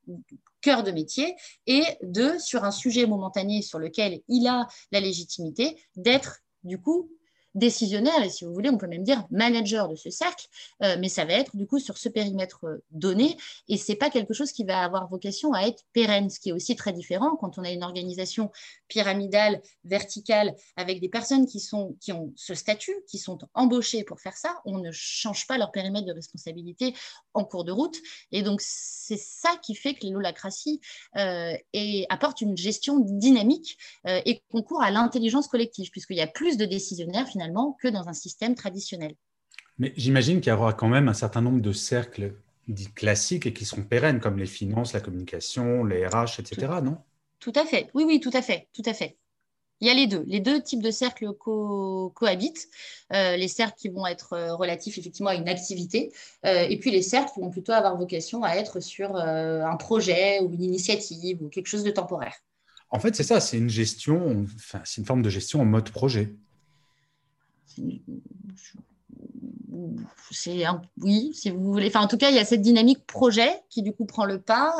cœur 0.61 0.83
de 0.83 0.91
métier 0.91 1.35
et 1.67 1.83
de, 2.01 2.37
sur 2.39 2.63
un 2.63 2.71
sujet 2.71 3.05
momentané 3.05 3.61
sur 3.61 3.77
lequel 3.77 4.21
il 4.27 4.47
a 4.47 4.67
la 4.91 4.99
légitimité, 4.99 5.77
d'être 5.95 6.39
du 6.63 6.81
coup 6.81 7.11
décisionnaire 7.55 8.21
et 8.23 8.29
si 8.29 8.45
vous 8.45 8.53
voulez, 8.53 8.69
on 8.69 8.77
peut 8.77 8.87
même 8.87 9.03
dire 9.03 9.25
manager 9.31 9.87
de 9.87 9.95
ce 9.95 10.09
cercle, 10.09 10.45
euh, 10.83 10.97
mais 10.99 11.09
ça 11.09 11.25
va 11.25 11.33
être 11.33 11.55
du 11.55 11.65
coup 11.65 11.79
sur 11.79 11.97
ce 11.97 12.09
périmètre 12.09 12.65
euh, 12.65 12.83
donné 12.91 13.37
et 13.69 13.77
c'est 13.77 13.95
pas 13.95 14.09
quelque 14.09 14.33
chose 14.33 14.51
qui 14.51 14.65
va 14.65 14.83
avoir 14.83 15.07
vocation 15.09 15.53
à 15.53 15.61
être 15.61 15.83
pérenne, 15.93 16.29
ce 16.29 16.39
qui 16.39 16.49
est 16.49 16.53
aussi 16.53 16.75
très 16.75 16.91
différent 16.91 17.35
quand 17.37 17.57
on 17.57 17.63
a 17.63 17.71
une 17.71 17.83
organisation 17.83 18.51
pyramidale, 18.87 19.61
verticale, 19.85 20.53
avec 20.75 20.99
des 20.99 21.09
personnes 21.09 21.45
qui, 21.47 21.59
sont, 21.59 21.95
qui 22.01 22.11
ont 22.11 22.33
ce 22.35 22.53
statut, 22.53 22.95
qui 23.07 23.17
sont 23.17 23.39
embauchées 23.53 24.03
pour 24.03 24.19
faire 24.19 24.35
ça, 24.35 24.59
on 24.65 24.79
ne 24.79 24.91
change 24.91 25.47
pas 25.47 25.57
leur 25.57 25.71
périmètre 25.71 26.05
de 26.05 26.13
responsabilité 26.13 26.93
en 27.33 27.45
cours 27.45 27.63
de 27.63 27.71
route 27.71 27.97
et 28.31 28.43
donc 28.43 28.59
c'est 28.61 29.17
ça 29.17 29.55
qui 29.63 29.75
fait 29.75 29.93
que 29.93 30.07
l'holacratie 30.07 30.81
euh, 31.17 31.53
apporte 32.09 32.41
une 32.41 32.57
gestion 32.57 32.99
dynamique 32.99 33.77
euh, 34.07 34.21
et 34.25 34.41
concourt 34.51 34.81
à 34.81 34.91
l'intelligence 34.91 35.47
collective 35.47 35.89
puisqu'il 35.89 36.17
y 36.17 36.21
a 36.21 36.27
plus 36.27 36.57
de 36.57 36.65
décisionnaires 36.65 37.27
finalement 37.27 37.44
que 37.81 37.87
dans 37.87 38.07
un 38.07 38.13
système 38.13 38.55
traditionnel. 38.55 39.15
Mais 39.77 39.93
j'imagine 39.97 40.39
qu'il 40.41 40.51
y 40.51 40.53
aura 40.53 40.73
quand 40.73 40.87
même 40.87 41.07
un 41.07 41.13
certain 41.13 41.41
nombre 41.41 41.61
de 41.61 41.71
cercles 41.71 42.35
dits 42.67 42.91
classiques 42.93 43.45
et 43.45 43.53
qui 43.53 43.65
seront 43.65 43.83
pérennes, 43.83 44.19
comme 44.19 44.37
les 44.37 44.45
finances, 44.45 44.93
la 44.93 45.01
communication, 45.01 45.83
les 45.83 46.07
RH, 46.07 46.39
etc., 46.39 46.67
non? 46.83 46.97
Tout 47.39 47.53
à 47.55 47.65
fait. 47.65 47.89
Oui, 47.93 48.03
oui, 48.05 48.19
tout 48.19 48.31
à 48.33 48.41
fait. 48.41 48.67
Tout 48.73 48.81
à 48.85 48.93
fait. 48.93 49.17
Il 49.81 49.87
y 49.87 49.91
a 49.91 49.93
les 49.93 50.07
deux. 50.07 50.23
Les 50.25 50.39
deux 50.39 50.61
types 50.61 50.81
de 50.81 50.89
cercles 50.89 51.33
cohabitent. 51.33 52.69
Euh, 53.13 53.35
les 53.35 53.49
cercles 53.49 53.75
qui 53.77 53.89
vont 53.89 54.07
être 54.07 54.33
euh, 54.33 54.55
relatifs 54.55 54.97
effectivement 54.97 55.31
à 55.31 55.35
une 55.35 55.49
activité, 55.49 56.11
euh, 56.45 56.65
et 56.69 56.79
puis 56.79 56.91
les 56.91 57.01
cercles 57.01 57.31
qui 57.33 57.41
vont 57.41 57.49
plutôt 57.49 57.73
avoir 57.73 57.97
vocation 57.97 58.43
à 58.43 58.55
être 58.55 58.79
sur 58.79 59.15
un 59.15 59.75
projet 59.75 60.39
ou 60.39 60.51
une 60.53 60.63
initiative 60.63 61.43
ou 61.43 61.49
quelque 61.49 61.67
chose 61.67 61.83
de 61.83 61.91
temporaire. 61.91 62.35
En 62.89 62.99
fait, 62.99 63.15
c'est 63.15 63.23
ça, 63.23 63.41
c'est 63.41 63.57
une 63.57 63.69
gestion, 63.69 64.45
enfin, 64.55 64.81
c'est 64.85 65.01
une 65.01 65.07
forme 65.07 65.21
de 65.21 65.29
gestion 65.29 65.59
en 65.61 65.65
mode 65.65 65.89
projet. 65.89 66.33
C'est 70.31 70.65
oui, 70.97 71.33
si 71.33 71.49
vous 71.49 71.73
voulez. 71.73 71.87
Enfin, 71.87 72.01
en 72.01 72.07
tout 72.07 72.17
cas, 72.17 72.29
il 72.29 72.35
y 72.35 72.39
a 72.39 72.45
cette 72.45 72.61
dynamique 72.61 73.05
projet 73.05 73.61
qui 73.69 73.81
du 73.81 73.93
coup 73.93 74.05
prend 74.05 74.25
le 74.25 74.39
pas. 74.39 74.73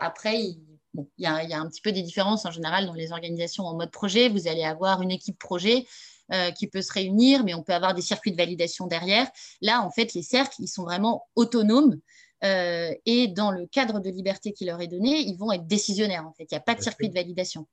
après, 0.00 0.42
il 0.42 0.60
il 0.94 1.24
y, 1.24 1.26
a, 1.26 1.60
un 1.60 1.68
petit 1.68 1.80
peu 1.80 1.92
des 1.92 2.02
différences 2.02 2.44
en 2.44 2.50
général 2.50 2.86
dans 2.86 2.92
les 2.92 3.12
organisations 3.12 3.64
en 3.64 3.74
mode 3.74 3.90
projet. 3.90 4.28
Vous 4.28 4.46
allez 4.48 4.64
avoir 4.64 5.02
une 5.02 5.10
équipe 5.10 5.38
projet 5.38 5.86
euh, 6.32 6.50
qui 6.50 6.66
peut 6.66 6.82
se 6.82 6.92
réunir, 6.92 7.44
mais 7.44 7.54
on 7.54 7.62
peut 7.62 7.72
avoir 7.72 7.94
des 7.94 8.02
circuits 8.02 8.32
de 8.32 8.36
validation 8.36 8.86
derrière. 8.86 9.28
Là, 9.60 9.82
en 9.82 9.90
fait, 9.90 10.14
les 10.14 10.22
cercles, 10.22 10.56
ils 10.58 10.68
sont 10.68 10.84
vraiment 10.84 11.24
autonomes. 11.34 11.98
Euh, 12.44 12.92
et 13.06 13.28
dans 13.28 13.50
le 13.50 13.66
cadre 13.66 14.00
de 14.00 14.10
liberté 14.10 14.52
qui 14.52 14.64
leur 14.64 14.80
est 14.80 14.88
donné, 14.88 15.20
ils 15.20 15.36
vont 15.36 15.52
être 15.52 15.66
décisionnaires. 15.66 16.26
En 16.26 16.32
fait, 16.32 16.44
il 16.44 16.54
n'y 16.54 16.58
a 16.58 16.62
pas 16.62 16.74
de 16.74 16.82
circuit 16.82 17.08
de 17.08 17.14
validation. 17.14 17.66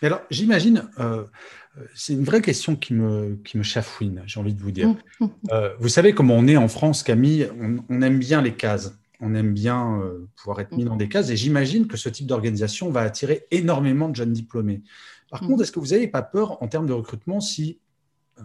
Mais 0.00 0.08
alors, 0.08 0.22
j'imagine, 0.30 0.88
euh, 0.98 1.24
c'est 1.94 2.12
une 2.12 2.24
vraie 2.24 2.42
question 2.42 2.76
qui 2.76 2.94
me, 2.94 3.38
qui 3.44 3.56
me 3.56 3.62
chafouine, 3.62 4.22
j'ai 4.26 4.40
envie 4.40 4.54
de 4.54 4.60
vous 4.60 4.72
dire. 4.72 4.94
Mmh. 5.20 5.26
vous 5.78 5.88
savez 5.88 6.12
comment 6.12 6.34
on 6.34 6.46
est 6.46 6.56
en 6.56 6.68
France, 6.68 7.02
Camille, 7.02 7.48
on 7.88 8.02
aime 8.02 8.18
bien 8.18 8.42
les 8.42 8.54
cases 8.54 8.94
on 9.22 9.34
aime 9.34 9.54
bien 9.54 10.00
euh, 10.00 10.28
pouvoir 10.36 10.60
être 10.60 10.76
mis 10.76 10.84
dans 10.84 10.96
des 10.96 11.08
cases 11.08 11.30
et 11.30 11.36
j'imagine 11.36 11.86
que 11.86 11.96
ce 11.96 12.08
type 12.08 12.26
d'organisation 12.26 12.90
va 12.90 13.02
attirer 13.02 13.46
énormément 13.52 14.08
de 14.08 14.16
jeunes 14.16 14.32
diplômés. 14.32 14.82
Par 15.30 15.40
contre, 15.40 15.62
est-ce 15.62 15.72
que 15.72 15.80
vous 15.80 15.88
n'avez 15.88 16.08
pas 16.08 16.20
peur 16.20 16.62
en 16.62 16.68
termes 16.68 16.86
de 16.86 16.92
recrutement 16.92 17.40
si, 17.40 17.78
euh, 18.38 18.42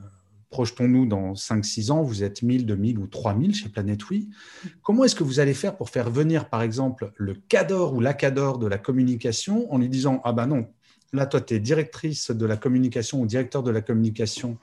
projetons-nous 0.52 1.08
dans 1.08 1.34
5-6 1.34 1.92
ans, 1.92 2.04
vous 2.04 2.24
êtes 2.24 2.44
1000, 2.44 2.66
2000 2.66 3.00
ou 3.00 3.08
3000 3.08 3.56
chez 3.56 3.70
Planète 3.70 4.08
Oui, 4.10 4.30
mm. 4.30 4.68
comment 4.84 5.04
est-ce 5.04 5.16
que 5.16 5.24
vous 5.24 5.40
allez 5.40 5.56
faire 5.56 5.76
pour 5.76 5.90
faire 5.90 6.12
venir, 6.12 6.48
par 6.48 6.62
exemple, 6.62 7.12
le 7.18 7.34
cador 7.34 7.94
ou 7.96 8.00
la 8.00 8.14
cador 8.14 8.60
de 8.60 8.68
la 8.68 8.78
communication 8.78 9.74
en 9.74 9.80
lui 9.80 9.90
disant 9.90 10.22
Ah 10.24 10.32
ben 10.32 10.46
non, 10.46 10.68
là, 11.14 11.26
toi, 11.26 11.42
tu 11.42 11.54
es 11.56 11.60
directrice 11.60 12.32
de 12.32 12.46
la 12.46 12.58
communication 12.58 13.22
ou 13.22 13.26
directeur 13.26 13.64
de 13.64 13.72
la 13.72 13.82
communication 13.82 14.58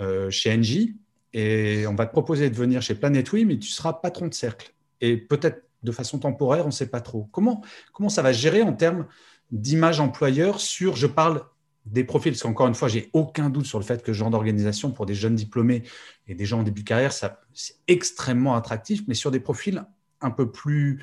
euh, 0.00 0.30
chez 0.30 0.52
Engie 0.52 0.96
et 1.32 1.86
on 1.86 1.94
va 1.94 2.06
te 2.06 2.12
proposer 2.12 2.50
de 2.50 2.56
venir 2.56 2.82
chez 2.82 2.94
Planète 2.94 3.32
Oui, 3.32 3.44
mais 3.44 3.58
tu 3.58 3.68
seras 3.68 3.92
patron 3.92 4.28
de 4.28 4.34
cercle 4.34 4.72
et 5.00 5.16
peut-être 5.16 5.62
de 5.82 5.92
façon 5.92 6.18
temporaire, 6.18 6.64
on 6.64 6.68
ne 6.68 6.72
sait 6.72 6.88
pas 6.88 7.00
trop. 7.00 7.28
Comment, 7.32 7.62
comment 7.92 8.08
ça 8.08 8.22
va 8.22 8.32
gérer 8.32 8.62
en 8.62 8.72
termes 8.72 9.06
d'image 9.50 10.00
employeur 10.00 10.60
sur, 10.60 10.96
je 10.96 11.06
parle 11.06 11.42
des 11.86 12.04
profils, 12.04 12.32
parce 12.32 12.42
qu'encore 12.42 12.68
une 12.68 12.74
fois, 12.74 12.88
j'ai 12.88 13.08
aucun 13.14 13.48
doute 13.48 13.66
sur 13.66 13.78
le 13.78 13.84
fait 13.84 14.02
que 14.02 14.12
ce 14.12 14.18
genre 14.18 14.30
d'organisation 14.30 14.90
pour 14.90 15.06
des 15.06 15.14
jeunes 15.14 15.34
diplômés 15.34 15.82
et 16.28 16.34
des 16.34 16.44
gens 16.44 16.60
en 16.60 16.62
début 16.62 16.82
de 16.82 16.88
carrière, 16.88 17.12
c'est 17.12 17.76
extrêmement 17.88 18.54
attractif, 18.54 19.02
mais 19.08 19.14
sur 19.14 19.30
des 19.30 19.40
profils 19.40 19.82
un 20.20 20.30
peu 20.30 20.50
plus 20.50 21.02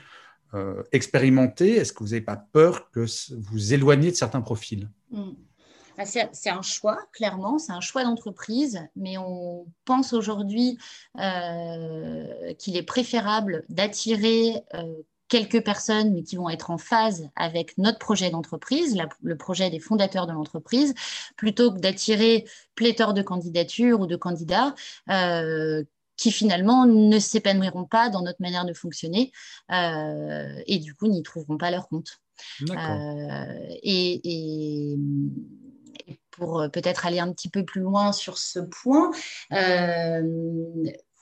euh, 0.53 0.83
expérimentés, 0.91 1.75
est-ce 1.75 1.91
que 1.91 1.99
vous 1.99 2.11
n'avez 2.11 2.21
pas 2.21 2.37
peur 2.37 2.89
que 2.91 3.05
vous 3.31 3.73
éloigniez 3.73 4.11
de 4.11 4.15
certains 4.15 4.41
profils? 4.41 4.89
Mmh. 5.11 5.31
Bah, 5.97 6.03
c'est 6.05 6.49
un 6.49 6.61
choix, 6.61 6.99
clairement, 7.11 7.57
c'est 7.57 7.71
un 7.71 7.81
choix 7.81 8.03
d'entreprise, 8.03 8.79
mais 8.95 9.17
on 9.17 9.65
pense 9.83 10.13
aujourd'hui 10.13 10.77
euh, 11.19 12.53
qu'il 12.59 12.77
est 12.77 12.83
préférable 12.83 13.65
d'attirer 13.69 14.63
euh, 14.75 14.93
quelques 15.27 15.65
personnes, 15.65 16.13
mais 16.13 16.21
qui 16.21 16.35
vont 16.35 16.49
être 16.49 16.69
en 16.69 16.77
phase 16.77 17.27
avec 17.35 17.77
notre 17.79 17.97
projet 17.97 18.29
d'entreprise, 18.29 18.95
le 19.23 19.37
projet 19.37 19.71
des 19.71 19.79
fondateurs 19.79 20.27
de 20.27 20.33
l'entreprise, 20.33 20.93
plutôt 21.35 21.73
que 21.73 21.79
d'attirer 21.79 22.45
pléthore 22.75 23.15
de 23.15 23.23
candidatures 23.23 23.99
ou 23.99 24.05
de 24.05 24.15
candidats 24.15 24.75
qui 26.17 26.31
finalement 26.31 26.85
ne 26.85 27.19
s'épanouiront 27.19 27.85
pas 27.85 28.09
dans 28.09 28.21
notre 28.21 28.41
manière 28.41 28.65
de 28.65 28.73
fonctionner 28.73 29.31
et 29.69 30.79
du 30.79 30.93
coup 30.95 31.07
n'y 31.07 31.23
trouveront 31.23 31.57
pas 31.57 31.71
leur 31.71 31.87
compte. 31.87 32.19
et, 33.83 34.97
pour 36.37 36.61
euh, 36.61 36.69
peut-être 36.69 37.05
aller 37.05 37.19
un 37.19 37.31
petit 37.33 37.49
peu 37.49 37.65
plus 37.65 37.81
loin 37.81 38.11
sur 38.11 38.37
ce 38.37 38.59
point. 38.59 39.11
Euh, 39.51 40.21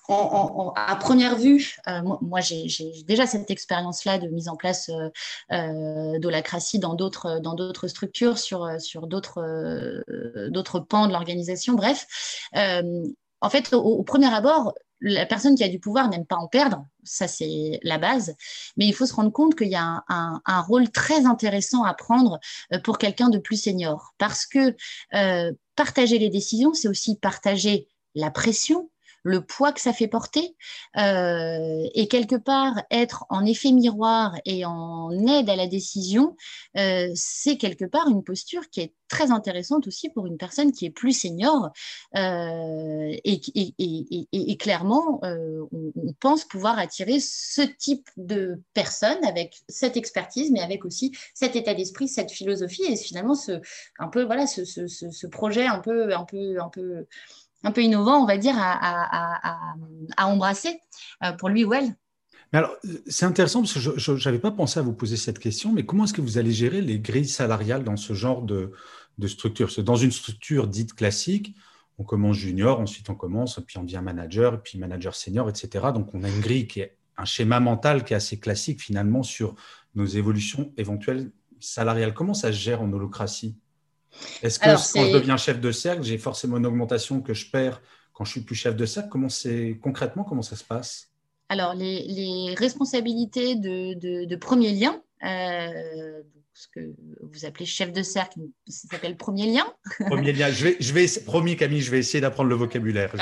à 0.08 0.96
première 0.98 1.36
vue, 1.36 1.78
euh, 1.88 2.00
moi, 2.22 2.40
j'ai 2.40 2.68
déjà 3.08 3.26
cette 3.26 3.50
expérience-là 3.50 4.20
de 4.20 4.28
mise 4.28 4.50
en 4.50 4.56
place 4.56 4.92
d'holacratie 5.50 6.78
dans 6.78 6.94
d'autres 6.94 7.40
dans 7.40 7.56
d'autres 7.56 7.88
structures, 7.88 8.38
sur 8.38 8.70
sur 8.80 9.08
d'autres 9.08 10.04
d'autres 10.50 10.80
pans 10.80 11.08
de 11.08 11.12
l'organisation. 11.12 11.74
Bref, 11.74 12.06
en 13.46 13.50
fait, 13.52 13.74
au, 13.74 14.02
premier 14.02 14.34
abord, 14.34 14.74
la 15.02 15.28
personne 15.28 15.56
qui 15.56 15.64
a 15.64 15.70
du 15.70 15.80
pouvoir 15.80 16.10
n'aime 16.10 16.26
pas 16.26 16.38
en 16.38 16.48
perdre, 16.48 16.84
ça 17.04 17.28
c'est 17.28 17.80
la 17.84 18.00
base, 18.00 18.36
mais 18.76 18.88
il 18.88 18.94
faut 18.94 19.06
se 19.06 19.14
rendre 19.14 19.32
compte 19.32 19.54
qu'il 19.56 19.68
y 19.68 19.76
a 19.76 20.04
un, 20.08 20.62
rôle 20.62 20.90
très 20.90 21.28
intéressant 21.28 21.84
à 21.84 21.94
prendre 21.94 22.40
euh, 22.74 22.80
pour 22.80 22.98
quelqu'un 22.98 23.30
de 23.30 23.38
plus 23.38 23.62
senior, 23.62 24.16
parce 24.18 24.48
que 24.48 24.76
euh, 25.14 25.52
partager 25.76 26.18
les 26.18 26.30
décisions, 26.30 26.74
c'est 26.74 26.88
aussi 26.88 27.20
partager 27.20 27.88
la 28.16 28.32
pression, 28.32 28.90
le 29.26 29.42
poids 29.42 29.74
que 29.74 29.82
ça 29.82 29.92
fait 29.92 30.08
porter 30.08 30.56
euh, 30.98 31.90
et 31.96 32.08
quelque 32.08 32.36
part 32.36 32.84
être 32.92 33.26
en 33.30 33.44
effet 33.44 33.72
miroir 33.72 34.36
et 34.46 34.66
en 34.66 35.10
aide 35.28 35.50
à 35.50 35.56
la 35.56 35.66
décision, 35.66 36.38
euh, 36.78 37.10
c'est 37.16 37.58
quelque 37.58 37.86
part 37.86 38.08
une 38.08 38.24
posture 38.24 38.70
qui 38.70 38.82
est 38.82 38.94
très 39.08 39.32
intéressante 39.32 39.88
aussi 39.88 40.10
pour 40.10 40.28
une 40.28 40.38
personne 40.38 40.72
qui 40.72 40.86
est 40.86 40.92
plus 40.92 41.12
senior 41.12 41.72
euh, 42.16 43.16
et, 43.24 43.42
et, 44.32 44.58
clairement 44.58 45.20
on, 45.24 46.14
pense 46.20 46.46
pouvoir 46.46 46.80
attirer 46.80 47.20
ce 47.20 47.62
type 47.62 48.08
de 48.18 48.62
personnes 48.74 49.24
avec 49.26 49.58
cette 49.68 49.98
expertise 49.98 50.52
mais 50.52 50.62
avec 50.62 50.86
aussi 50.86 51.12
cet 51.34 51.56
état 51.56 51.74
d'esprit 51.74 52.08
cette 52.08 52.32
philosophie 52.32 52.84
et 52.84 52.96
finalement 52.96 53.36
ce 53.36 53.62
un 54.00 54.08
peu 54.08 54.24
voilà 54.24 54.48
ce, 54.48 54.66
ce, 54.66 54.88
ce 54.88 55.28
projet 55.28 55.68
un 55.68 55.80
peu 55.80 56.16
un 56.16 56.26
peu 56.26 56.60
un 56.60 56.70
peu 56.70 57.06
un 57.66 57.72
peu 57.72 57.82
innovant, 57.82 58.22
on 58.22 58.26
va 58.26 58.38
dire, 58.38 58.56
à, 58.58 59.76
embrasser 60.18 60.80
euh, 61.24 61.34
pour 61.34 61.50
lui 61.50 61.66
ou 61.66 61.74
elle. 61.74 61.96
C'est 63.08 63.26
intéressant 63.26 63.62
parce 63.62 63.74
que 63.74 63.80
je 63.80 64.30
n'avais 64.30 64.40
pas 64.40 64.52
pensé 64.52 64.80
à 64.80 64.84
vous 64.84 64.94
poser 64.94 65.18
cette 65.18 65.40
question, 65.40 65.74
mais 65.74 65.86
comment 65.86 66.06
est-ce 66.06 66.14
que 66.14 66.22
vous 66.22 66.38
allez 66.38 66.54
gérer 66.54 66.80
les 66.80 67.00
grilles 67.00 67.28
salariales 67.28 67.84
dans 67.84 67.98
ce 67.98 68.14
genre 68.14 68.44
de, 68.44 68.72
structure? 69.28 69.70
Dans 69.84 69.98
une 69.98 70.12
structure 70.12 70.68
dite 70.68 70.94
classique, 70.94 71.56
on 71.98 72.04
commence 72.04 72.38
junior, 72.38 72.80
ensuite 72.80 73.10
on 73.10 73.16
commence, 73.16 73.60
puis 73.66 73.78
on 73.78 73.84
devient 73.84 74.02
manager, 74.02 74.62
puis 74.62 74.78
manager 74.78 75.16
senior, 75.16 75.50
etc. 75.50 75.88
Donc 75.94 76.14
on 76.14 76.24
a 76.24 76.30
une 76.30 76.40
grille 76.40 76.68
qui 76.68 76.82
est 76.82 76.98
un 77.18 77.26
schéma 77.26 77.60
mental 77.60 78.06
qui 78.06 78.14
est 78.14 78.18
assez 78.18 78.40
classique 78.40 78.82
finalement 78.82 79.24
sur 79.24 79.56
nos 79.96 80.06
évolutions 80.06 80.72
éventuelles 80.78 81.32
salariales. 81.60 82.14
Comment 82.14 82.34
ça 82.34 82.54
se 82.54 82.58
gère 82.58 82.82
en 82.82 82.92
holocratie? 82.94 83.58
Est-ce 84.42 84.60
que 84.60 84.66
quand 84.66 85.06
je 85.06 85.14
deviens 85.14 85.38
chef 85.38 85.60
de 85.60 85.72
cercle, 85.72 86.04
j'ai 86.04 86.18
forcément 86.18 86.58
une 86.58 86.66
augmentation 86.66 87.22
que 87.22 87.34
je 87.34 87.50
perds 87.50 87.82
quand 88.14 88.26
je 88.26 88.32
suis 88.32 88.42
plus 88.42 88.56
chef 88.56 88.76
de 88.76 88.86
cercle? 88.86 89.10
Comment 89.10 89.30
c'est 89.30 89.80
concrètement 89.82 90.24
comment 90.24 90.42
ça 90.42 90.56
se 90.56 90.64
passe? 90.64 91.10
Alors 91.50 91.74
les, 91.76 92.56
responsabilités 92.58 93.56
de, 93.56 94.36
premier 94.36 94.72
lien, 94.72 95.02
euh, 95.24 96.22
ce 96.56 96.68
que 96.70 96.80
vous 97.22 97.46
appelez 97.46 97.66
chef 97.66 97.92
de 97.92 98.02
cercle, 98.02 98.40
ça 98.66 98.88
s'appelle 98.90 99.18
premier 99.18 99.52
lien. 99.52 99.66
Premier 100.08 100.32
lien. 100.32 100.50
Je 100.50 100.64
vais, 100.64 100.78
je 100.80 100.94
vais, 100.94 101.06
promis 101.26 101.58
Camille, 101.58 101.82
je 101.82 101.92
vais 101.92 102.00
essayer 102.00 102.22
d'apprendre 102.22 102.50
le 102.50 102.56
vocabulaire. 102.56 103.14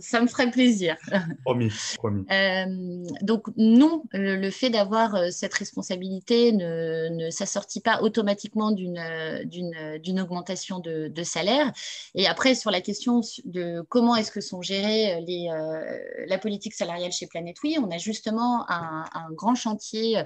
ça 0.00 0.20
me 0.20 0.26
ferait 0.26 0.50
plaisir. 0.50 0.96
Promis, 1.44 1.72
promis. 1.96 2.24
Euh, 2.32 3.04
donc 3.22 3.46
non, 3.56 4.02
le, 4.12 4.50
fait 4.50 4.68
d'avoir 4.68 5.14
euh, 5.14 5.28
cette 5.30 5.54
responsabilité 5.54 6.50
ne, 6.50 7.08
ne 7.10 7.30
s'assortit 7.30 7.80
pas 7.80 8.02
automatiquement 8.02 8.72
d'une 8.72 9.00
d'une 9.44 10.20
augmentation 10.20 10.80
de, 10.80 11.06
de, 11.06 11.22
salaire. 11.22 11.72
Et 12.16 12.26
après 12.26 12.56
sur 12.56 12.72
la 12.72 12.80
question 12.80 13.20
de 13.44 13.82
comment 13.88 14.16
est-ce 14.16 14.32
que 14.32 14.40
sont 14.40 14.60
gérées 14.60 15.20
les, 15.20 15.48
euh, 15.52 16.26
la 16.26 16.38
politique 16.38 16.74
salariale 16.74 17.12
chez 17.12 17.28
Planète 17.28 17.56
Oui, 17.62 17.78
on 17.80 17.90
a 17.92 17.98
justement 17.98 18.68
un, 18.68 19.04
un 19.12 19.30
grand 19.30 19.54
chantier 19.54 20.22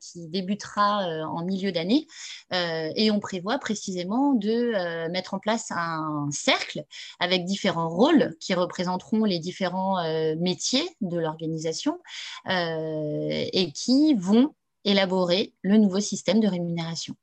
qui 0.00 0.28
débutera 0.28 1.24
en 1.26 1.33
milieu 1.42 1.72
d'année. 1.72 2.06
Euh, 2.52 2.90
et 2.96 3.10
on 3.10 3.20
prévoit 3.20 3.58
précisément 3.58 4.34
de 4.34 4.50
euh, 4.50 5.08
mettre 5.10 5.34
en 5.34 5.38
place 5.38 5.70
un 5.70 6.28
cercle 6.30 6.84
avec 7.20 7.44
différents 7.44 7.88
rôles 7.88 8.34
qui 8.40 8.54
représenteront 8.54 9.24
les 9.24 9.38
différents 9.38 9.98
euh, 9.98 10.34
métiers 10.38 10.88
de 11.00 11.18
l'organisation 11.18 11.98
et 12.46 13.72
qui 13.74 14.14
vont 14.14 14.54
élaborer 14.84 15.54
le 15.62 15.78
nouveau 15.78 16.00
système 16.00 16.40
de 16.40 16.46
rémunération. 16.48 17.14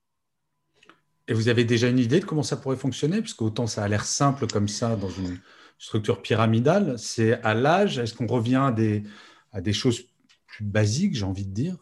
Et 1.27 1.33
vous 1.33 1.47
avez 1.47 1.63
déjà 1.63 1.87
une 1.87 1.99
idée 1.99 2.19
de 2.19 2.25
comment 2.25 2.43
ça 2.43 2.57
pourrait 2.57 2.75
fonctionner? 2.75 3.21
Parce 3.21 3.33
qu'autant 3.33 3.67
ça 3.67 3.83
a 3.83 3.87
l'air 3.87 4.05
simple 4.05 4.47
comme 4.47 4.67
ça 4.67 4.95
dans 4.95 5.09
une 5.09 5.39
structure 5.77 6.21
pyramidale, 6.21 6.97
c'est 6.99 7.41
à 7.41 7.53
l'âge, 7.53 7.97
est-ce 7.97 8.13
qu'on 8.13 8.27
revient 8.27 8.61
à 8.67 8.71
des, 8.71 9.03
à 9.51 9.61
des 9.61 9.73
choses 9.73 10.03
plus 10.47 10.63
basique, 10.63 11.15
j'ai 11.15 11.25
envie 11.25 11.45
de 11.45 11.53
dire? 11.53 11.77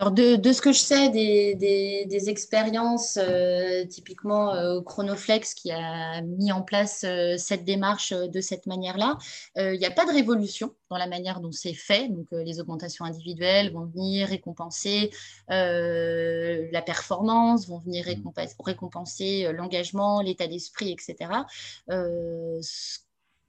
Alors 0.00 0.12
de, 0.12 0.52
ce 0.52 0.62
que 0.62 0.72
je 0.72 0.78
sais 0.78 1.10
des, 1.10 2.30
expériences, 2.30 3.18
euh, 3.20 3.84
typiquement 3.84 4.54
euh, 4.54 4.80
Chronoflex 4.80 5.52
qui 5.52 5.70
a 5.72 6.22
mis 6.22 6.52
en 6.52 6.62
place 6.62 7.04
euh, 7.04 7.36
cette 7.36 7.66
démarche 7.66 8.14
de 8.14 8.40
cette 8.40 8.64
manière-là, 8.64 9.18
il 9.56 9.78
n'y 9.78 9.84
a 9.84 9.90
pas 9.90 10.06
de 10.06 10.12
révolution 10.12 10.74
dans 10.88 10.96
la 10.96 11.06
manière 11.06 11.40
dont 11.40 11.52
c'est 11.52 11.74
fait. 11.74 12.08
Donc 12.08 12.28
les 12.32 12.60
augmentations 12.60 13.04
individuelles 13.04 13.74
vont 13.74 13.84
venir 13.84 14.28
récompenser 14.28 15.10
la 15.48 16.82
performance, 16.82 17.68
vont 17.68 17.80
venir 17.80 18.06
mmh. 18.06 18.32
récompenser, 18.64 19.52
l'engagement, 19.52 20.22
l'état 20.22 20.46
d'esprit, 20.46 20.92
etc 20.92 21.30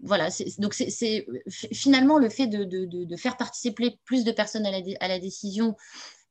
voilà, 0.04 0.30
donc 0.58 0.74
c'est 0.74 1.28
finalement 1.52 2.18
le 2.18 2.28
fait 2.30 2.48
de, 2.48 3.16
faire 3.18 3.38
participer 3.38 4.00
plus 4.04 4.24
de 4.24 4.32
personnes 4.32 4.66
à 4.66 5.08
la 5.08 5.20
décision 5.20 5.76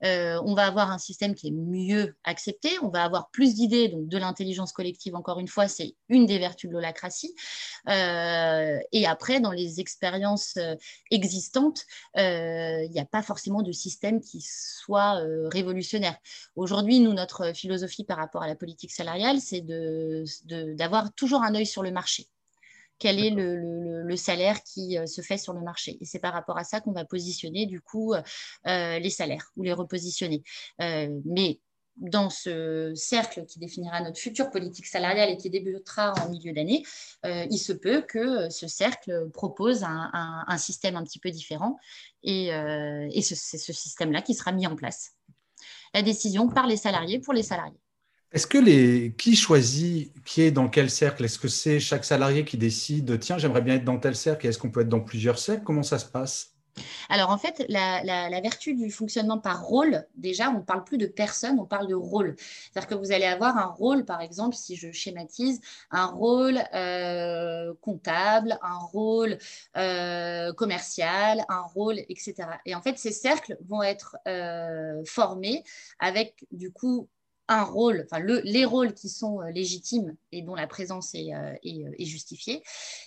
euh, 0.04 0.40
on 0.44 0.54
va 0.54 0.66
avoir 0.66 0.90
un 0.90 0.98
système 0.98 1.34
qui 1.34 1.48
est 1.48 1.52
mieux 1.52 2.14
accepté, 2.24 2.70
on 2.82 2.88
va 2.88 3.04
avoir 3.04 3.30
plus 3.30 3.54
d'idées, 3.54 3.88
donc 3.88 4.08
de 4.08 4.18
l'intelligence 4.18 4.72
collective, 4.72 5.14
encore 5.14 5.38
une 5.38 5.48
fois, 5.48 5.68
c'est 5.68 5.94
une 6.08 6.26
des 6.26 6.38
vertus 6.38 6.68
de 6.68 6.74
l'holacratie. 6.74 7.34
Euh, 7.88 8.78
et 8.92 9.06
après, 9.06 9.40
dans 9.40 9.52
les 9.52 9.80
expériences 9.80 10.56
euh, 10.56 10.74
existantes, 11.10 11.84
il 12.16 12.90
n'y 12.90 13.00
a 13.00 13.06
pas 13.10 13.22
forcément 13.22 13.62
de 13.62 13.72
système 13.72 14.20
qui 14.20 14.40
soit 14.40 15.20
révolutionnaire. 15.50 16.16
Aujourd'hui, 16.56 17.00
nous, 17.00 17.12
notre 17.12 17.54
philosophie 17.54 18.04
par 18.04 18.18
rapport 18.18 18.42
à 18.42 18.46
la 18.46 18.54
politique 18.54 18.92
salariale, 18.92 19.40
c'est 19.40 19.64
d'avoir 20.74 21.12
toujours 21.14 21.42
un 21.42 21.54
œil 21.54 21.66
sur 21.66 21.82
le 21.82 21.90
marché 21.90 22.28
quel 23.00 23.18
est 23.18 23.30
le, 23.30 24.16
salaire 24.16 24.62
qui 24.62 24.98
euh, 24.98 25.06
se 25.06 25.22
fait 25.22 25.38
sur 25.38 25.52
le 25.52 25.60
marché. 25.60 25.96
Et 26.00 26.04
c'est 26.04 26.18
par 26.18 26.32
rapport 26.32 26.58
à 26.58 26.64
ça 26.64 26.80
qu'on 26.80 26.92
va 26.92 27.04
positionner 27.04 27.66
du 27.66 27.80
coup 27.80 28.12
euh, 28.12 28.98
les 28.98 29.10
salaires 29.10 29.50
ou 29.56 29.62
les 29.62 29.72
repositionner. 29.72 30.42
Euh, 30.82 31.08
mais 31.24 31.60
dans 31.96 32.28
ce 32.28 32.92
cercle 32.94 33.46
qui 33.46 33.58
définira 33.58 34.00
notre 34.00 34.18
future 34.18 34.50
politique 34.50 34.86
salariale 34.86 35.30
et 35.30 35.36
qui 35.36 35.48
débutera 35.48 36.12
en 36.22 36.28
milieu 36.30 36.52
d'année, 36.52 36.82
il 37.24 37.58
se 37.58 37.74
peut 37.74 38.00
que 38.00 38.48
ce 38.48 38.66
cercle 38.68 39.28
propose 39.34 39.84
un, 39.84 40.56
système 40.56 40.96
un 40.96 41.04
petit 41.04 41.18
peu 41.18 41.30
différent 41.30 41.76
et, 42.22 42.46
et 42.46 43.22
c'est 43.22 43.58
ce 43.58 43.72
système-là 43.74 44.22
qui 44.22 44.32
sera 44.32 44.52
mis 44.52 44.66
en 44.66 44.76
place. 44.76 45.10
La 45.92 46.00
décision 46.00 46.48
par 46.48 46.66
les 46.66 46.78
salariés 46.78 47.18
pour 47.18 47.34
les 47.34 47.42
salariés. 47.42 47.80
Est-ce 48.32 48.46
que 48.46 48.58
les 48.58 49.14
qui 49.18 49.34
choisit 49.34 50.12
qui 50.24 50.42
est 50.42 50.52
dans 50.52 50.68
quel 50.68 50.88
cercle? 50.88 51.24
Est-ce 51.24 51.38
que 51.38 51.48
c'est 51.48 51.80
chaque 51.80 52.04
salarié 52.04 52.44
qui 52.44 52.56
décide 52.56 53.18
tiens 53.18 53.38
j'aimerais 53.38 53.62
bien 53.62 53.74
être 53.74 53.84
dans 53.84 53.98
tel 53.98 54.14
cercle 54.14 54.46
est-ce 54.46 54.58
qu'on 54.58 54.70
peut 54.70 54.82
être 54.82 54.88
dans 54.88 55.00
plusieurs 55.00 55.38
cercles? 55.38 55.64
Comment 55.64 55.82
ça 55.82 55.98
se 55.98 56.06
passe? 56.06 56.54
Alors 57.08 57.30
en 57.30 57.38
fait, 57.38 57.64
la, 57.68 58.40
vertu 58.40 58.74
du 58.74 58.90
fonctionnement 58.90 59.38
par 59.38 59.64
rôle, 59.64 60.06
déjà, 60.16 60.50
on 60.50 60.58
ne 60.58 60.62
parle 60.62 60.84
plus 60.84 60.98
de 60.98 61.06
personne, 61.06 61.58
on 61.58 61.66
parle 61.66 61.88
de 61.88 61.94
rôle. 61.94 62.36
C'est-à-dire 62.38 62.88
que 62.88 62.94
vous 62.94 63.12
allez 63.12 63.26
avoir 63.26 63.58
un 63.58 63.66
rôle, 63.66 64.04
par 64.04 64.20
exemple, 64.20 64.54
si 64.54 64.76
je 64.76 64.92
schématise, 64.92 65.60
un 65.90 66.06
rôle 66.06 66.58
euh, 66.74 67.74
comptable, 67.80 68.58
un 68.62 68.78
rôle 68.78 69.38
euh, 69.76 70.52
commercial, 70.54 71.44
un 71.48 71.62
rôle, 71.62 71.98
etc. 72.08 72.34
Et 72.64 72.74
en 72.74 72.82
fait, 72.82 72.98
ces 72.98 73.12
cercles 73.12 73.58
vont 73.68 73.82
être 73.82 74.16
euh, 74.28 75.02
formés 75.04 75.64
avec, 75.98 76.46
du 76.52 76.72
coup, 76.72 77.08
un 77.50 77.64
rôle, 77.64 78.06
enfin 78.06 78.22
les 78.22 78.64
rôles 78.64 78.94
qui 78.94 79.08
sont 79.08 79.40
euh, 79.40 79.50
légitimes 79.50 80.16
et 80.30 80.40
dont 80.40 80.54
la 80.54 80.68
présence 80.68 81.16
est, 81.16 81.34
euh, 81.34 81.52
euh, 81.52 81.90
est, 81.98 82.04
justifiée. 82.04 82.62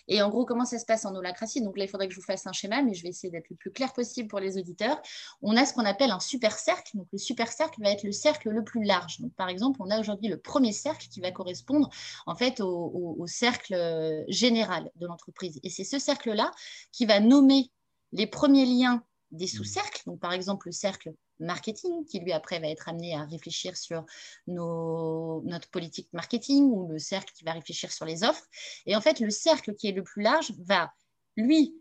Et 0.09 0.21
en 0.21 0.29
gros, 0.29 0.45
comment 0.45 0.65
ça 0.65 0.77
se 0.79 0.85
passe 0.85 1.05
en 1.05 1.15
holacratie? 1.15 1.62
Donc 1.62 1.77
là, 1.77 1.85
il 1.85 1.88
faudrait 1.88 2.09
que 2.09 2.13
je 2.13 2.19
vous 2.19 2.25
fasse 2.25 2.45
un 2.45 2.51
schéma, 2.51 2.81
mais 2.81 2.93
je 2.93 3.03
vais 3.03 3.09
essayer 3.09 3.31
d'être 3.31 3.50
le 3.50 3.55
plus 3.55 3.71
clair 3.71 3.93
possible 3.93 4.27
pour 4.27 4.41
les 4.41 4.57
auditeurs. 4.57 5.01
On 5.41 5.55
a 5.55 5.65
ce 5.65 5.73
qu'on 5.73 5.85
appelle 5.85 6.12
un 6.12 6.19
super 6.19 6.59
cercle. 6.59 6.97
Donc 6.97 7.07
le 7.13 7.17
super 7.17 7.53
cercle 7.53 7.81
va 7.81 7.91
être 7.91 8.03
le 8.03 8.12
cercle 8.12 8.50
le 8.50 8.65
plus 8.65 8.83
large. 8.83 9.21
Donc 9.21 9.34
par 9.36 9.47
exemple, 9.47 9.82
on 9.82 9.89
a 9.89 9.97
aujourd'hui 9.97 10.27
le 10.27 10.38
premier 10.38 10.73
cercle 10.73 11.08
qui 11.08 11.21
va 11.21 11.32
correspondre 11.32 11.89
en 12.25 12.36
fait 12.36 12.60
au, 12.60 13.25
cercle 13.25 14.25
général 14.27 14.91
de 14.97 15.08
l'entreprise. 15.08 15.60
Et 15.63 15.69
c'est 15.69 15.86
ce 15.86 15.97
cercle-là 15.97 16.51
qui 16.91 17.06
va 17.06 17.21
nommer 17.21 17.71
les 18.12 18.27
premiers 18.27 18.65
liens 18.65 19.03
des 19.32 19.47
sous-cercles. 19.47 20.03
Donc, 20.06 20.19
par 20.19 20.34
exemple, 20.34 20.67
le 20.67 20.71
cercle 20.71 21.13
marketing, 21.43 22.06
qui 22.06 22.19
lui 22.19 22.32
après 22.32 22.60
va 22.60 22.67
être 22.67 22.89
amené 22.89 23.15
à 23.15 23.23
réfléchir 23.23 23.77
sur 23.77 24.06
notre 24.47 25.69
politique 25.69 26.10
marketing, 26.13 26.65
ou 26.71 26.88
le 26.88 26.99
cercle 26.99 27.34
qui 27.34 27.43
va 27.43 27.53
réfléchir 27.53 27.91
sur 27.91 28.06
les 28.06 28.23
offres. 28.23 28.45
Et 28.86 28.95
en 28.95 29.01
fait, 29.01 29.19
le 29.19 29.29
cercle 29.29 29.75
qui 29.75 29.88
est 29.88 29.91
le 29.91 30.03
plus 30.03 30.23
large 30.23 30.53
va, 30.60 30.91
lui, 31.36 31.75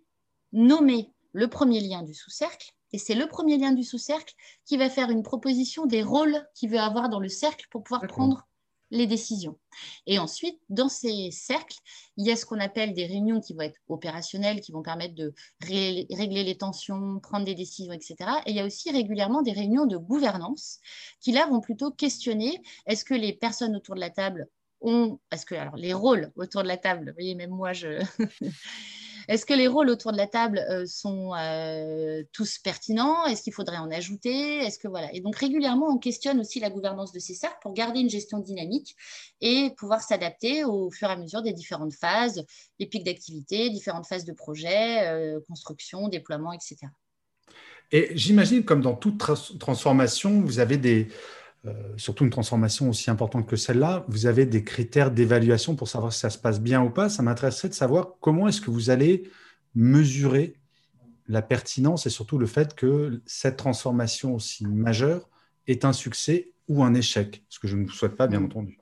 nommer 0.53 1.13
le 1.33 1.49
premier 1.49 1.81
lien 1.81 2.03
du 2.03 2.15
sous-cercle. 2.15 2.73
Et 2.93 2.99
c'est 2.99 3.15
le 3.15 3.27
premier 3.27 3.57
lien 3.57 3.73
du 3.73 3.85
sous-cercle 3.85 4.35
qui 4.67 4.77
va 4.77 4.91
faire 4.91 5.11
une 5.11 5.23
proposition 5.23 5.87
des 5.87 6.03
rôles 6.03 6.47
qu'il 6.55 6.69
veut 6.69 6.79
avoir 6.79 7.09
dans 7.09 7.21
le 7.21 7.31
cercle 7.31 7.67
pour 7.71 7.83
pouvoir 7.83 8.07
prendre 8.07 8.47
les 8.93 9.07
décisions. 9.07 9.59
Et 10.07 10.19
ensuite, 10.19 10.61
dans 10.69 10.89
ces 10.89 11.31
cercles, 11.33 11.79
il 12.19 12.27
y 12.27 12.31
a 12.31 12.37
ce 12.37 12.45
qu'on 12.45 12.61
appelle 12.61 12.93
des 12.93 13.07
réunions 13.07 13.41
qui 13.41 13.55
vont 13.55 13.63
être 13.63 13.81
opérationnelles, 13.89 14.61
qui 14.61 14.71
vont 14.71 14.83
permettre 14.83 15.15
de 15.15 15.35
régler 15.63 16.45
les 16.45 16.57
tensions, 16.57 17.19
prendre 17.19 17.47
des 17.47 17.55
décisions, 17.55 17.93
etc. 17.93 18.17
Et 18.47 18.51
il 18.51 18.57
y 18.57 18.61
a 18.61 18.67
aussi 18.67 18.91
régulièrement 18.93 19.43
des 19.43 19.53
réunions 19.53 19.87
de 19.87 19.97
gouvernance 19.97 20.79
qui, 21.21 21.33
là, 21.33 21.47
vont 21.47 21.61
plutôt 21.61 21.91
questionner 21.91 22.61
est-ce 22.87 23.05
que 23.05 23.15
les 23.15 23.33
personnes 23.33 23.75
autour 23.75 23.95
de 23.95 24.01
la 24.01 24.11
table 24.11 24.47
ont, 24.83 25.19
est-ce 25.31 25.47
que 25.47 25.55
alors, 25.55 25.77
les 25.77 25.95
rôles 25.95 26.31
autour 26.37 26.63
de 26.63 26.69
la 26.69 26.77
table, 26.77 27.09
vous 27.09 27.15
voyez, 27.15 27.35
même 27.35 27.51
moi, 27.51 27.73
je... 27.73 28.05
Est-ce 29.29 29.47
que 29.47 29.55
les 29.55 29.69
rôles 29.69 29.89
autour 29.89 30.13
de 30.13 30.17
la 30.17 30.27
table 30.27 30.59
euh, 30.71 30.85
sont 30.87 31.35
euh, 31.35 32.23
tous 32.33 32.59
pertinents? 32.59 33.27
Est-ce 33.27 33.43
qu'il 33.43 33.53
faudrait 33.53 33.79
en 33.79 33.91
ajouter? 33.91 34.59
Est-ce 34.59 34.79
que 34.79 34.89
voilà. 34.89 35.13
Et 35.15 35.21
donc 35.21 35.37
régulièrement, 35.37 35.89
on 35.89 35.99
questionne 35.99 36.41
aussi 36.41 36.61
la 36.61 36.71
gouvernance 36.71 37.13
de 37.13 37.19
ces 37.19 37.35
cercles 37.35 37.59
pour 37.63 37.73
garder 37.75 38.01
une 38.01 38.11
gestion 38.11 38.39
dynamique 38.39 38.97
et 39.41 39.71
pouvoir 39.77 40.01
s'adapter 40.01 40.65
au 40.65 40.91
fur 40.91 41.09
et 41.09 41.13
à 41.13 41.17
mesure 41.17 41.43
des 41.43 41.53
différentes 41.53 41.95
phases, 41.95 42.45
les 42.79 42.87
pics 42.87 43.05
d'activité, 43.05 43.71
différentes 43.71 44.07
phases 44.07 44.25
de 44.25 44.33
projet, 44.33 45.07
euh, 45.09 45.41
construction, 45.49 46.09
déploiement, 46.09 46.53
etc. 46.53 46.77
Et 47.91 48.11
j'imagine, 48.15 48.65
comme 48.65 48.81
dans 48.81 48.95
toute 48.95 49.19
transformation, 49.59 50.41
vous 50.41 50.61
avez 50.61 50.79
des, 50.79 51.09
surtout 51.97 52.25
une 52.25 52.31
transformation 52.31 52.89
aussi 52.89 53.11
importante 53.11 53.47
que 53.47 53.57
celle-là, 53.57 54.05
vous 54.09 54.27
avez 54.27 54.47
des 54.47 54.65
critères 54.65 55.11
d'évaluation 55.11 55.77
pour 55.77 55.89
savoir 55.89 56.13
si 56.13 56.21
ça 56.21 56.31
se 56.31 56.39
passe 56.39 56.61
bien 56.61 56.83
ou 56.83 56.91
pas. 56.91 57.09
Ça 57.09 57.23
m'intéresserait 57.23 57.69
de 57.69 57.75
savoir 57.75 58.15
comment 58.21 58.49
est-ce 58.49 58.61
que 58.61 58.71
vous 58.71 58.91
allez 58.91 59.31
mesurer 59.75 60.55
la 61.29 61.43
pertinence 61.43 62.07
et 62.07 62.11
surtout 62.11 62.39
le 62.39 62.47
fait 62.47 62.75
que 62.75 63.23
cette 63.27 63.57
transformation 63.57 64.35
aussi 64.35 64.67
majeure 64.67 65.29
est 65.67 65.85
un 65.85 65.93
succès 65.93 66.51
ou 66.69 66.83
un 66.83 66.95
échec, 66.95 67.45
ce 67.49 67.59
que 67.59 67.69
je 67.69 67.77
ne 67.77 67.85
vous 67.85 67.93
souhaite 67.93 68.17
pas, 68.17 68.27
bien 68.27 68.41
mmh. 68.41 68.45
entendu. 68.45 68.82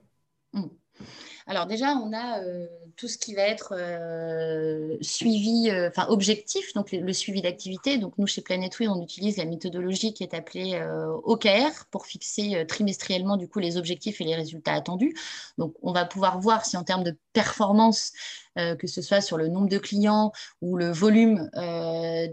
Alors 1.51 1.65
déjà, 1.65 1.95
on 1.97 2.13
a 2.13 2.39
euh, 2.39 2.65
tout 2.95 3.09
ce 3.09 3.17
qui 3.17 3.35
va 3.35 3.41
être 3.41 3.73
euh, 3.77 4.95
suivi, 5.01 5.69
euh, 5.69 5.89
enfin 5.89 6.07
objectif, 6.07 6.73
donc 6.75 6.93
le, 6.93 7.11
suivi 7.11 7.41
d'activité. 7.41 7.97
Donc 7.97 8.17
nous, 8.17 8.25
chez 8.25 8.41
Planet 8.41 8.73
on 8.87 9.01
utilise 9.01 9.35
la 9.35 9.43
méthodologie 9.43 10.13
qui 10.13 10.23
est 10.23 10.33
appelée 10.33 10.81
OKR 11.25 11.87
pour 11.91 12.05
fixer 12.05 12.65
trimestriellement 12.69 13.35
du 13.35 13.49
coup 13.49 13.59
les 13.59 13.75
objectifs 13.75 14.21
et 14.21 14.23
les 14.23 14.35
résultats 14.35 14.71
attendus. 14.71 15.13
Donc 15.57 15.75
on 15.81 15.91
va 15.91 16.05
pouvoir 16.05 16.39
voir 16.39 16.63
si 16.63 16.77
en 16.77 16.85
termes 16.85 17.03
de 17.03 17.17
performance, 17.33 18.13
que 18.55 18.87
ce 18.87 19.01
soit 19.01 19.21
sur 19.21 19.37
le 19.37 19.47
nombre 19.47 19.69
de 19.69 19.77
clients 19.77 20.31
ou 20.61 20.77
le 20.77 20.91
volume 20.91 21.49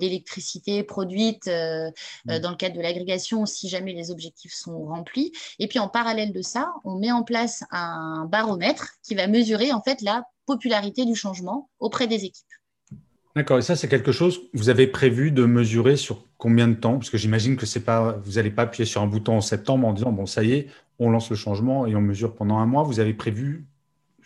d'électricité 0.01 0.83
produite 0.83 1.47
mmh. 1.47 2.39
dans 2.39 2.51
le 2.51 2.57
cadre 2.57 2.77
de 2.77 2.83
l'agrégation, 2.83 3.47
si 3.47 3.69
jamais 3.69 3.93
les 3.93 4.11
objectifs 4.11 4.55
sont 4.55 4.85
remplis. 4.85 5.33
Et 5.59 5.69
puis 5.69 5.79
en 5.79 5.89
parallèle 5.89 6.33
de 6.33 6.43
ça, 6.43 6.73
on 6.85 6.97
met 6.97 7.13
en 7.13 7.23
place 7.23 7.65
un 7.71 8.27
baromètre 8.31 8.95
qui 9.03 9.15
va 9.15 9.27
mesurer 9.27 9.73
en 9.73 9.83
fait 9.83 10.03
la 10.03 10.25
popularité 10.47 11.05
du 11.05 11.15
changement 11.15 11.69
auprès 11.79 12.07
des 12.07 12.25
équipes. 12.25 12.47
D'accord, 13.37 13.59
et 13.59 13.63
ça 13.63 13.77
c'est 13.77 13.89
quelque 13.89 14.11
chose 14.11 14.39
que 14.39 14.45
vous 14.55 14.69
avez 14.69 14.89
prévu 14.89 15.31
de 15.31 15.45
mesurer 15.45 15.97
sur 15.97 16.25
combien 16.39 16.67
de 16.67 16.75
temps? 16.75 16.95
Parce 16.95 17.11
que 17.11 17.19
j'imagine 17.19 17.57
que 17.57 17.67
c'est 17.67 17.85
pas, 17.85 18.13
vous 18.25 18.33
n'allez 18.33 18.51
pas 18.51 18.63
appuyer 18.63 18.85
sur 18.85 19.01
un 19.01 19.07
bouton 19.07 19.37
en 19.37 19.41
septembre 19.41 19.87
en 19.87 19.93
disant 19.93 20.11
bon 20.11 20.27
ça 20.27 20.43
y 20.43 20.53
est, 20.53 20.69
on 20.99 21.11
lance 21.11 21.31
le 21.31 21.37
changement 21.37 21.87
et 21.87 21.95
on 21.95 22.01
mesure 22.01 22.35
pendant 22.35 22.59
un 22.59 22.67
mois. 22.67 22.83
Vous 22.83 22.99
avez 22.99 23.15
prévu 23.15 23.69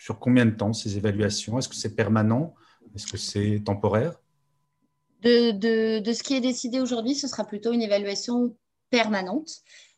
sur 0.02 0.18
combien 0.18 0.46
de 0.46 0.50
temps 0.50 0.72
ces 0.72 0.96
évaluations? 0.96 1.60
Est-ce 1.60 1.68
que 1.68 1.76
c'est 1.76 1.94
permanent? 1.94 2.54
Est-ce 2.96 3.06
que 3.06 3.16
c'est 3.16 3.62
temporaire? 3.64 4.20
De, 5.20 5.52
de, 6.00 6.12
ce 6.12 6.24
qui 6.24 6.34
est 6.34 6.40
décidé 6.40 6.80
aujourd'hui, 6.80 7.14
ce 7.14 7.28
sera 7.28 7.44
plutôt 7.44 7.72
une 7.72 7.82
évaluation 7.82 8.56
permanente 8.90 9.48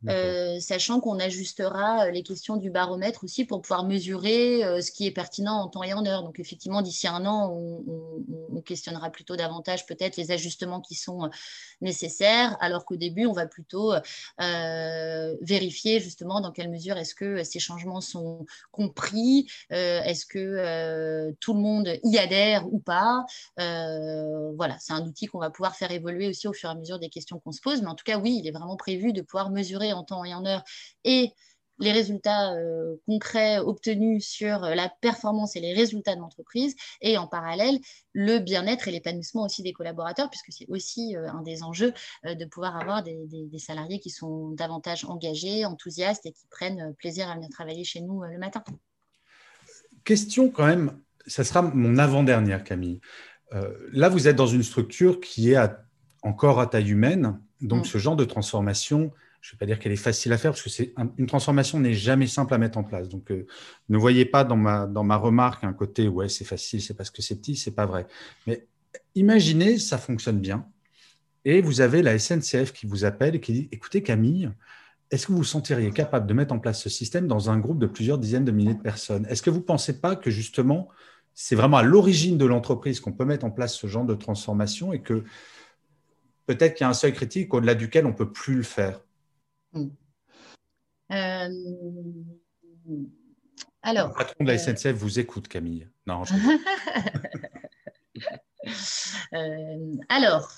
euh, 0.08 0.60
sachant 0.60 1.00
qu'on 1.00 1.18
ajustera 1.18 2.10
les 2.10 2.22
questions 2.22 2.56
du 2.56 2.70
baromètre 2.70 3.24
aussi 3.24 3.44
pour 3.44 3.62
pouvoir 3.62 3.84
mesurer 3.84 4.60
ce 4.82 4.90
qui 4.90 5.06
est 5.06 5.10
pertinent 5.10 5.60
en 5.60 5.68
temps 5.68 5.82
et 5.82 5.92
en 5.92 6.04
heure. 6.06 6.22
Donc 6.22 6.38
effectivement, 6.40 6.82
d'ici 6.82 7.06
un 7.08 7.24
an, 7.26 7.50
on, 7.52 8.60
questionnera 8.64 9.10
plutôt 9.10 9.36
davantage 9.36 9.84
peut-être 9.84 10.16
les 10.16 10.30
ajustements 10.30 10.80
qui 10.80 10.94
sont 10.94 11.28
nécessaires, 11.82 12.56
alors 12.60 12.86
qu'au 12.86 12.96
début, 12.96 13.26
on 13.26 13.34
va 13.34 13.46
plutôt 13.46 13.92
vérifier 14.38 16.00
justement 16.00 16.40
dans 16.40 16.50
quelle 16.50 16.70
mesure 16.70 16.96
est-ce 16.96 17.14
que 17.14 17.44
ces 17.44 17.58
changements 17.58 18.00
sont 18.00 18.46
compris, 18.70 19.50
est-ce 19.70 20.24
que 20.24 21.32
tout 21.40 21.52
le 21.52 21.60
monde 21.60 21.90
y 22.04 22.16
adhère 22.16 22.66
ou 22.72 22.78
pas. 22.78 23.26
voilà, 23.58 24.76
c'est 24.80 24.92
un 24.92 25.04
outil 25.04 25.26
qu'on 25.26 25.40
va 25.40 25.50
pouvoir 25.50 25.76
faire 25.76 25.90
évoluer 25.90 26.28
aussi 26.28 26.48
au 26.48 26.52
fur 26.52 26.68
et 26.68 26.72
à 26.72 26.74
mesure 26.74 26.98
des 26.98 27.10
questions 27.10 27.38
qu'on 27.38 27.52
se 27.52 27.60
pose. 27.60 27.82
Mais 27.82 27.88
en 27.88 27.94
tout 27.94 28.04
cas, 28.04 28.18
oui, 28.18 28.38
il 28.40 28.46
est 28.46 28.52
vraiment 28.52 28.76
prévu 28.76 29.12
de 29.12 29.22
pouvoir 29.22 29.50
mesurer 29.50 29.92
en 29.94 30.04
temps 30.04 30.24
et 30.24 30.34
en 30.34 30.44
heure 30.44 30.62
et 31.04 31.32
les 31.78 31.92
résultats 31.92 32.54
euh, 32.54 32.96
concrets 33.06 33.58
obtenus 33.58 34.24
sur 34.24 34.64
euh, 34.64 34.74
la 34.74 34.88
performance 35.00 35.56
et 35.56 35.60
les 35.60 35.74
résultats 35.74 36.14
de 36.14 36.20
l'entreprise, 36.20 36.74
et 37.00 37.18
en 37.18 37.26
parallèle, 37.26 37.78
le 38.12 38.38
bien-être 38.38 38.88
et 38.88 38.92
l'épanouissement 38.92 39.44
aussi 39.44 39.62
des 39.62 39.72
collaborateurs, 39.72 40.30
puisque 40.30 40.52
c'est 40.52 40.66
aussi 40.68 41.16
euh, 41.16 41.28
un 41.28 41.42
des 41.42 41.62
enjeux 41.62 41.92
de 42.24 42.44
pouvoir 42.44 42.76
avoir 42.76 43.02
des, 43.02 43.18
des, 43.26 43.58
salariés 43.58 43.98
qui 43.98 44.10
sont 44.10 44.50
davantage 44.50 45.04
engagés, 45.04 45.64
enthousiastes 45.64 46.26
et 46.26 46.32
qui 46.32 46.46
prennent 46.50 46.94
plaisir 46.94 47.28
à 47.28 47.34
venir 47.34 47.48
travailler 47.48 47.84
chez 47.84 48.00
nous 48.00 48.22
le 48.22 48.38
matin. 48.38 48.62
Question 50.04 50.50
quand 50.50 50.66
même, 50.66 51.00
ça 51.26 51.44
sera 51.44 51.62
mon 51.62 51.98
avant-dernière, 51.98 52.62
Camille. 52.62 53.00
là, 53.92 54.08
vous 54.08 54.28
êtes 54.28 54.36
dans 54.36 54.46
une 54.46 54.62
structure 54.62 55.20
qui 55.20 55.52
est 55.52 55.58
encore 56.22 56.60
à 56.60 56.66
taille 56.66 56.90
humaine, 56.90 57.40
donc 57.60 57.82
mm. 57.82 57.88
ce 57.88 57.98
genre 57.98 58.16
de 58.16 58.24
transformation, 58.24 59.12
je 59.44 59.50
ne 59.50 59.56
vais 59.56 59.58
pas 59.58 59.66
dire 59.66 59.78
qu'elle 59.78 59.92
est 59.92 59.96
facile 59.96 60.32
à 60.32 60.38
faire 60.38 60.52
parce 60.52 60.62
que 60.62 60.70
c'est 60.70 60.94
une 61.18 61.26
transformation 61.26 61.78
n'est 61.78 61.92
jamais 61.92 62.26
simple 62.26 62.54
à 62.54 62.58
mettre 62.58 62.78
en 62.78 62.82
place. 62.82 63.10
Donc, 63.10 63.30
euh, 63.30 63.46
ne 63.90 63.98
voyez 63.98 64.24
pas 64.24 64.42
dans 64.42 64.56
ma, 64.56 64.86
dans 64.86 65.04
ma 65.04 65.16
remarque 65.16 65.64
un 65.64 65.74
côté 65.74 66.08
ouais 66.08 66.30
c'est 66.30 66.46
facile, 66.46 66.80
c'est 66.80 66.94
parce 66.94 67.10
que 67.10 67.20
c'est 67.20 67.36
petit, 67.36 67.54
c'est 67.54 67.74
pas 67.74 67.84
vrai. 67.84 68.06
Mais 68.46 68.66
imaginez 69.14 69.78
ça 69.78 69.98
fonctionne 69.98 70.40
bien 70.40 70.66
et 71.44 71.60
vous 71.60 71.82
avez 71.82 72.00
la 72.00 72.18
SNCF 72.18 72.72
qui 72.72 72.86
vous 72.86 73.04
appelle 73.04 73.34
et 73.34 73.40
qui 73.40 73.52
dit 73.52 73.68
écoutez 73.70 74.02
Camille, 74.02 74.50
est-ce 75.10 75.26
que 75.26 75.32
vous 75.32 75.38
vous 75.38 75.44
sentiriez 75.44 75.90
capable 75.90 76.26
de 76.26 76.32
mettre 76.32 76.54
en 76.54 76.58
place 76.58 76.80
ce 76.80 76.88
système 76.88 77.28
dans 77.28 77.50
un 77.50 77.58
groupe 77.58 77.78
de 77.78 77.86
plusieurs 77.86 78.16
dizaines 78.16 78.46
de 78.46 78.52
milliers 78.52 78.72
de 78.72 78.80
personnes? 78.80 79.26
Est-ce 79.28 79.42
que 79.42 79.50
vous 79.50 79.58
ne 79.58 79.62
pensez 79.62 80.00
pas 80.00 80.16
que 80.16 80.30
justement 80.30 80.88
c'est 81.34 81.54
vraiment 81.54 81.76
à 81.76 81.82
l'origine 81.82 82.38
de 82.38 82.46
l'entreprise 82.46 82.98
qu'on 82.98 83.12
peut 83.12 83.26
mettre 83.26 83.44
en 83.44 83.50
place 83.50 83.74
ce 83.74 83.88
genre 83.88 84.06
de 84.06 84.14
transformation 84.14 84.94
et 84.94 85.02
que 85.02 85.22
peut-être 86.46 86.76
qu'il 86.76 86.84
y 86.84 86.86
a 86.86 86.90
un 86.90 86.94
seuil 86.94 87.12
critique 87.12 87.52
au-delà 87.52 87.74
duquel 87.74 88.06
on 88.06 88.10
ne 88.10 88.14
peut 88.14 88.32
plus 88.32 88.54
le 88.54 88.62
faire? 88.62 89.03
Euh, 91.10 91.48
alors. 93.82 94.08
Le 94.08 94.14
patron 94.14 94.44
de 94.44 94.48
la 94.48 94.54
euh, 94.54 94.58
SNCF 94.58 94.92
vous 94.92 95.18
écoute, 95.18 95.48
Camille. 95.48 95.88
Non, 96.06 96.22
euh, 99.34 99.96
alors, 100.08 100.50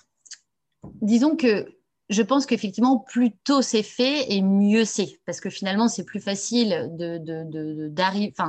disons 1.03 1.35
que 1.37 1.67
je 2.09 2.23
pense 2.23 2.47
qu'effectivement, 2.47 2.99
plus 2.99 3.33
tôt 3.33 3.63
c'est 3.63 3.83
fait 3.83 4.33
et 4.33 4.41
mieux 4.43 4.85
c'est. 4.85 5.21
Parce 5.25 5.41
que 5.41 5.51
finalement, 5.51 5.89
c'est 5.89 6.05
plus 6.05 6.21
facile 6.21 6.93
de 6.97 7.19
ne 7.19 7.19
de, 7.19 7.43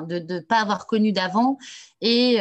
de, 0.05 0.19
de, 0.19 0.39
pas 0.39 0.61
avoir 0.61 0.85
connu 0.85 1.11
d'avant 1.11 1.57
et, 2.01 2.37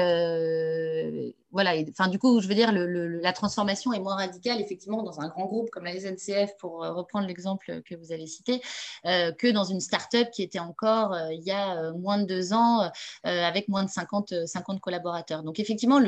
voilà, 1.52 1.74
enfin, 1.90 2.08
du 2.08 2.18
coup, 2.18 2.40
je 2.40 2.48
veux 2.48 2.54
dire, 2.54 2.72
la 2.72 3.32
transformation 3.32 3.92
est 3.92 4.00
moins 4.00 4.16
radicale, 4.16 4.60
effectivement, 4.60 5.02
dans 5.02 5.20
un 5.20 5.28
grand 5.28 5.46
groupe 5.46 5.70
comme 5.70 5.84
la 5.84 5.98
SNCF, 5.98 6.56
pour 6.58 6.84
euh, 6.84 6.92
reprendre 6.92 7.26
l'exemple 7.26 7.82
que 7.82 7.94
vous 7.94 8.12
avez 8.12 8.26
cité, 8.26 8.60
euh, 9.06 9.32
que 9.32 9.46
dans 9.46 9.64
une 9.64 9.80
start-up 9.80 10.28
qui 10.32 10.42
était 10.42 10.58
encore 10.58 11.14
euh, 11.14 11.32
il 11.32 11.42
y 11.44 11.52
a 11.52 11.92
moins 11.92 12.18
de 12.18 12.24
deux 12.24 12.52
ans, 12.52 12.90
avec 13.22 13.68
moins 13.68 13.84
de 13.84 13.90
50, 13.90 14.46
50 14.46 14.80
collaborateurs. 14.80 15.42
Donc, 15.42 15.60
effectivement, 15.60 15.98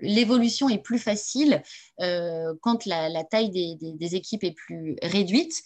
l'évolution 0.00 0.68
est 0.68 0.82
plus 0.82 0.98
facile 0.98 1.62
quand 1.98 2.86
la, 2.86 3.24
taille 3.24 3.50
des, 3.50 4.14
équipes 4.14 4.44
est 4.44 4.52
plus 4.52 4.96
réduite. 5.02 5.62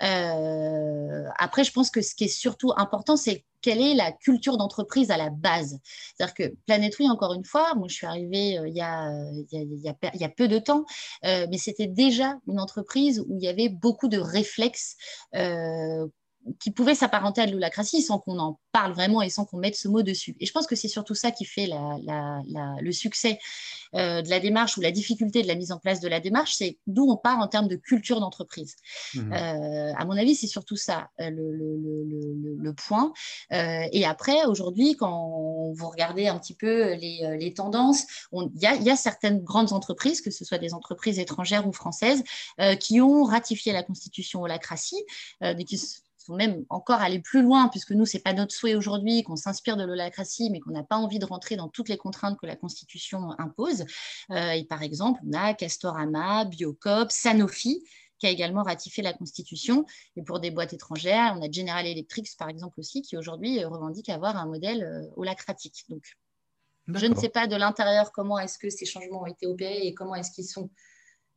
après, 0.00 1.64
je 1.64 1.72
pense 1.72 1.90
que 1.90 2.02
ce 2.02 2.14
qui 2.14 2.24
est 2.24 2.28
surtout 2.28 2.72
important, 2.76 3.16
c'est 3.16 3.44
quelle 3.62 3.80
est 3.80 3.94
la 3.94 4.12
culture 4.12 4.56
d'entreprise 4.56 5.10
à 5.10 5.16
la 5.16 5.30
base? 5.30 5.78
C'est-à-dire 6.14 6.34
que 6.34 6.54
Planetry, 6.66 7.08
encore 7.08 7.34
une 7.34 7.44
fois, 7.44 7.74
moi 7.74 7.88
je 7.88 7.94
suis 7.94 8.06
arrivée 8.06 8.58
il, 8.66 8.74
y 8.74 8.80
a, 8.80 9.10
il, 9.52 9.80
y 9.80 10.24
a, 10.24 10.28
peu 10.28 10.48
de 10.48 10.58
temps, 10.58 10.84
euh, 11.24 11.46
mais 11.50 11.58
c'était 11.58 11.86
déjà 11.86 12.38
une 12.46 12.60
entreprise 12.60 13.20
où 13.20 13.36
il 13.36 13.42
y 13.42 13.48
avait 13.48 13.68
beaucoup 13.68 14.08
de 14.08 14.18
réflexes 14.18 14.96
euh, 15.34 16.06
qui 16.58 16.70
pouvaient 16.70 16.94
s'apparenter 16.94 17.42
à 17.42 17.46
de 17.46 17.52
l'holacratie 17.52 18.02
sans 18.02 18.18
qu'on 18.18 18.38
en 18.38 18.58
parle 18.72 18.92
vraiment 18.92 19.22
et 19.22 19.30
sans 19.30 19.44
qu'on 19.44 19.58
mette 19.58 19.76
ce 19.76 19.88
mot 19.88 20.02
dessus. 20.02 20.36
Et 20.40 20.46
je 20.46 20.52
pense 20.52 20.66
que 20.66 20.76
c'est 20.76 20.88
surtout 20.88 21.14
ça 21.14 21.30
qui 21.30 21.44
fait 21.44 21.68
le 21.68 22.92
succès 22.92 23.38
euh, 23.96 24.22
de 24.22 24.30
la 24.30 24.38
démarche 24.38 24.76
ou 24.78 24.80
la 24.80 24.92
difficulté 24.92 25.42
de 25.42 25.48
la 25.48 25.56
mise 25.56 25.72
en 25.72 25.78
place 25.78 26.00
de 26.00 26.06
la 26.06 26.20
démarche, 26.20 26.54
c'est 26.54 26.78
d'où 26.86 27.10
on 27.10 27.16
part 27.16 27.38
en 27.38 27.48
termes 27.48 27.66
de 27.66 27.74
culture 27.74 28.20
d'entreprise. 28.20 28.76
Mmh. 29.14 29.32
Euh, 29.32 29.92
à 29.96 30.04
mon 30.04 30.16
avis, 30.16 30.36
c'est 30.36 30.46
surtout 30.46 30.76
ça 30.76 31.08
euh, 31.20 31.28
le, 31.30 32.72
point. 32.76 33.12
et 33.50 34.04
après, 34.04 34.44
aujourd'hui, 34.46 34.96
quand 34.96 35.72
vous 35.74 35.88
regardez 35.88 36.28
un 36.28 36.38
petit 36.38 36.54
peu 36.54 36.94
les, 36.94 37.52
tendances, 37.54 38.04
il 38.32 38.48
y, 38.54 38.84
y, 38.84 38.90
a 38.90 38.96
certaines 38.96 39.42
grandes 39.42 39.72
entreprises, 39.72 40.20
que 40.20 40.30
ce 40.30 40.44
soit 40.44 40.58
des 40.58 40.72
entreprises 40.72 41.18
étrangères 41.18 41.66
ou 41.66 41.72
françaises, 41.72 42.22
qui 42.78 43.00
ont 43.00 43.24
ratifié 43.24 43.72
la 43.72 43.82
constitution 43.82 44.42
holacratie, 44.42 45.04
mais 45.40 45.64
qui 45.64 45.78
faut 46.24 46.34
même 46.34 46.64
encore 46.68 47.00
aller 47.00 47.20
plus 47.20 47.42
loin, 47.42 47.68
puisque 47.68 47.92
nous, 47.92 48.06
ce 48.06 48.16
n'est 48.16 48.22
pas 48.22 48.32
notre 48.32 48.54
souhait 48.54 48.74
aujourd'hui 48.74 49.22
qu'on 49.22 49.36
s'inspire 49.36 49.76
de 49.76 49.84
l'holacratie, 49.84 50.50
mais 50.50 50.60
qu'on 50.60 50.70
n'a 50.70 50.82
pas 50.82 50.96
envie 50.96 51.18
de 51.18 51.24
rentrer 51.24 51.56
dans 51.56 51.68
toutes 51.68 51.88
les 51.88 51.96
contraintes 51.96 52.38
que 52.38 52.46
la 52.46 52.56
Constitution 52.56 53.30
impose. 53.38 53.84
Euh, 54.30 54.50
et 54.52 54.64
par 54.64 54.82
exemple, 54.82 55.20
on 55.26 55.32
a 55.32 55.54
Castorama, 55.54 56.44
Biocop, 56.44 57.10
Sanofi, 57.10 57.82
qui 58.18 58.26
a 58.26 58.30
également 58.30 58.62
ratifié 58.62 59.02
la 59.02 59.12
Constitution. 59.12 59.86
Et 60.16 60.22
pour 60.22 60.40
des 60.40 60.50
boîtes 60.50 60.74
étrangères, 60.74 61.34
on 61.38 61.42
a 61.42 61.50
General 61.50 61.86
Electric, 61.86 62.28
par 62.38 62.48
exemple, 62.48 62.78
aussi, 62.78 63.02
qui 63.02 63.16
aujourd'hui 63.16 63.64
revendique 63.64 64.08
avoir 64.08 64.36
un 64.36 64.46
modèle 64.46 64.84
euh, 64.84 65.10
holacratique. 65.16 65.84
Donc, 65.88 66.04
je 66.88 67.06
ne 67.06 67.14
sais 67.14 67.28
pas 67.28 67.46
de 67.46 67.56
l'intérieur 67.56 68.12
comment 68.12 68.38
est-ce 68.38 68.58
que 68.58 68.68
ces 68.68 68.84
changements 68.84 69.22
ont 69.22 69.26
été 69.26 69.46
opérés 69.46 69.86
et 69.86 69.94
comment 69.94 70.14
est-ce 70.14 70.32
qu'ils 70.32 70.46
sont 70.46 70.70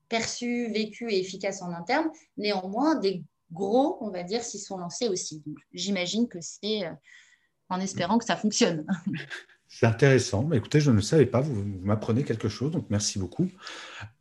perçus, 0.09 0.71
vécus 0.71 1.11
et 1.11 1.19
efficaces 1.19 1.61
en 1.61 1.71
interne. 1.71 2.09
Néanmoins, 2.37 2.95
des 2.95 3.23
gros, 3.53 3.97
on 4.01 4.09
va 4.09 4.23
dire, 4.23 4.43
s'y 4.43 4.59
sont 4.59 4.77
lancés 4.77 5.07
aussi. 5.07 5.43
j'imagine 5.73 6.27
que 6.27 6.39
c'est 6.41 6.85
euh, 6.85 6.91
en 7.69 7.79
espérant 7.79 8.17
que 8.17 8.25
ça 8.25 8.35
fonctionne. 8.35 8.85
C'est 9.75 9.87
intéressant. 9.87 10.43
Mais 10.43 10.57
écoutez, 10.57 10.79
je 10.79 10.91
ne 10.91 11.01
savais 11.01 11.25
pas, 11.25 11.41
vous, 11.41 11.63
m'apprenez 11.81 12.23
quelque 12.23 12.47
chose, 12.47 12.71
donc 12.71 12.85
merci 12.91 13.17
beaucoup. 13.17 13.49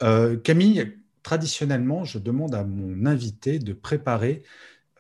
Euh, 0.03 0.39
Camille, 0.39 0.97
traditionnellement, 1.23 2.05
je 2.05 2.19
demande 2.19 2.55
à 2.55 2.65
mon 2.65 3.05
invité 3.05 3.59
de 3.59 3.75
préparer, 3.75 4.45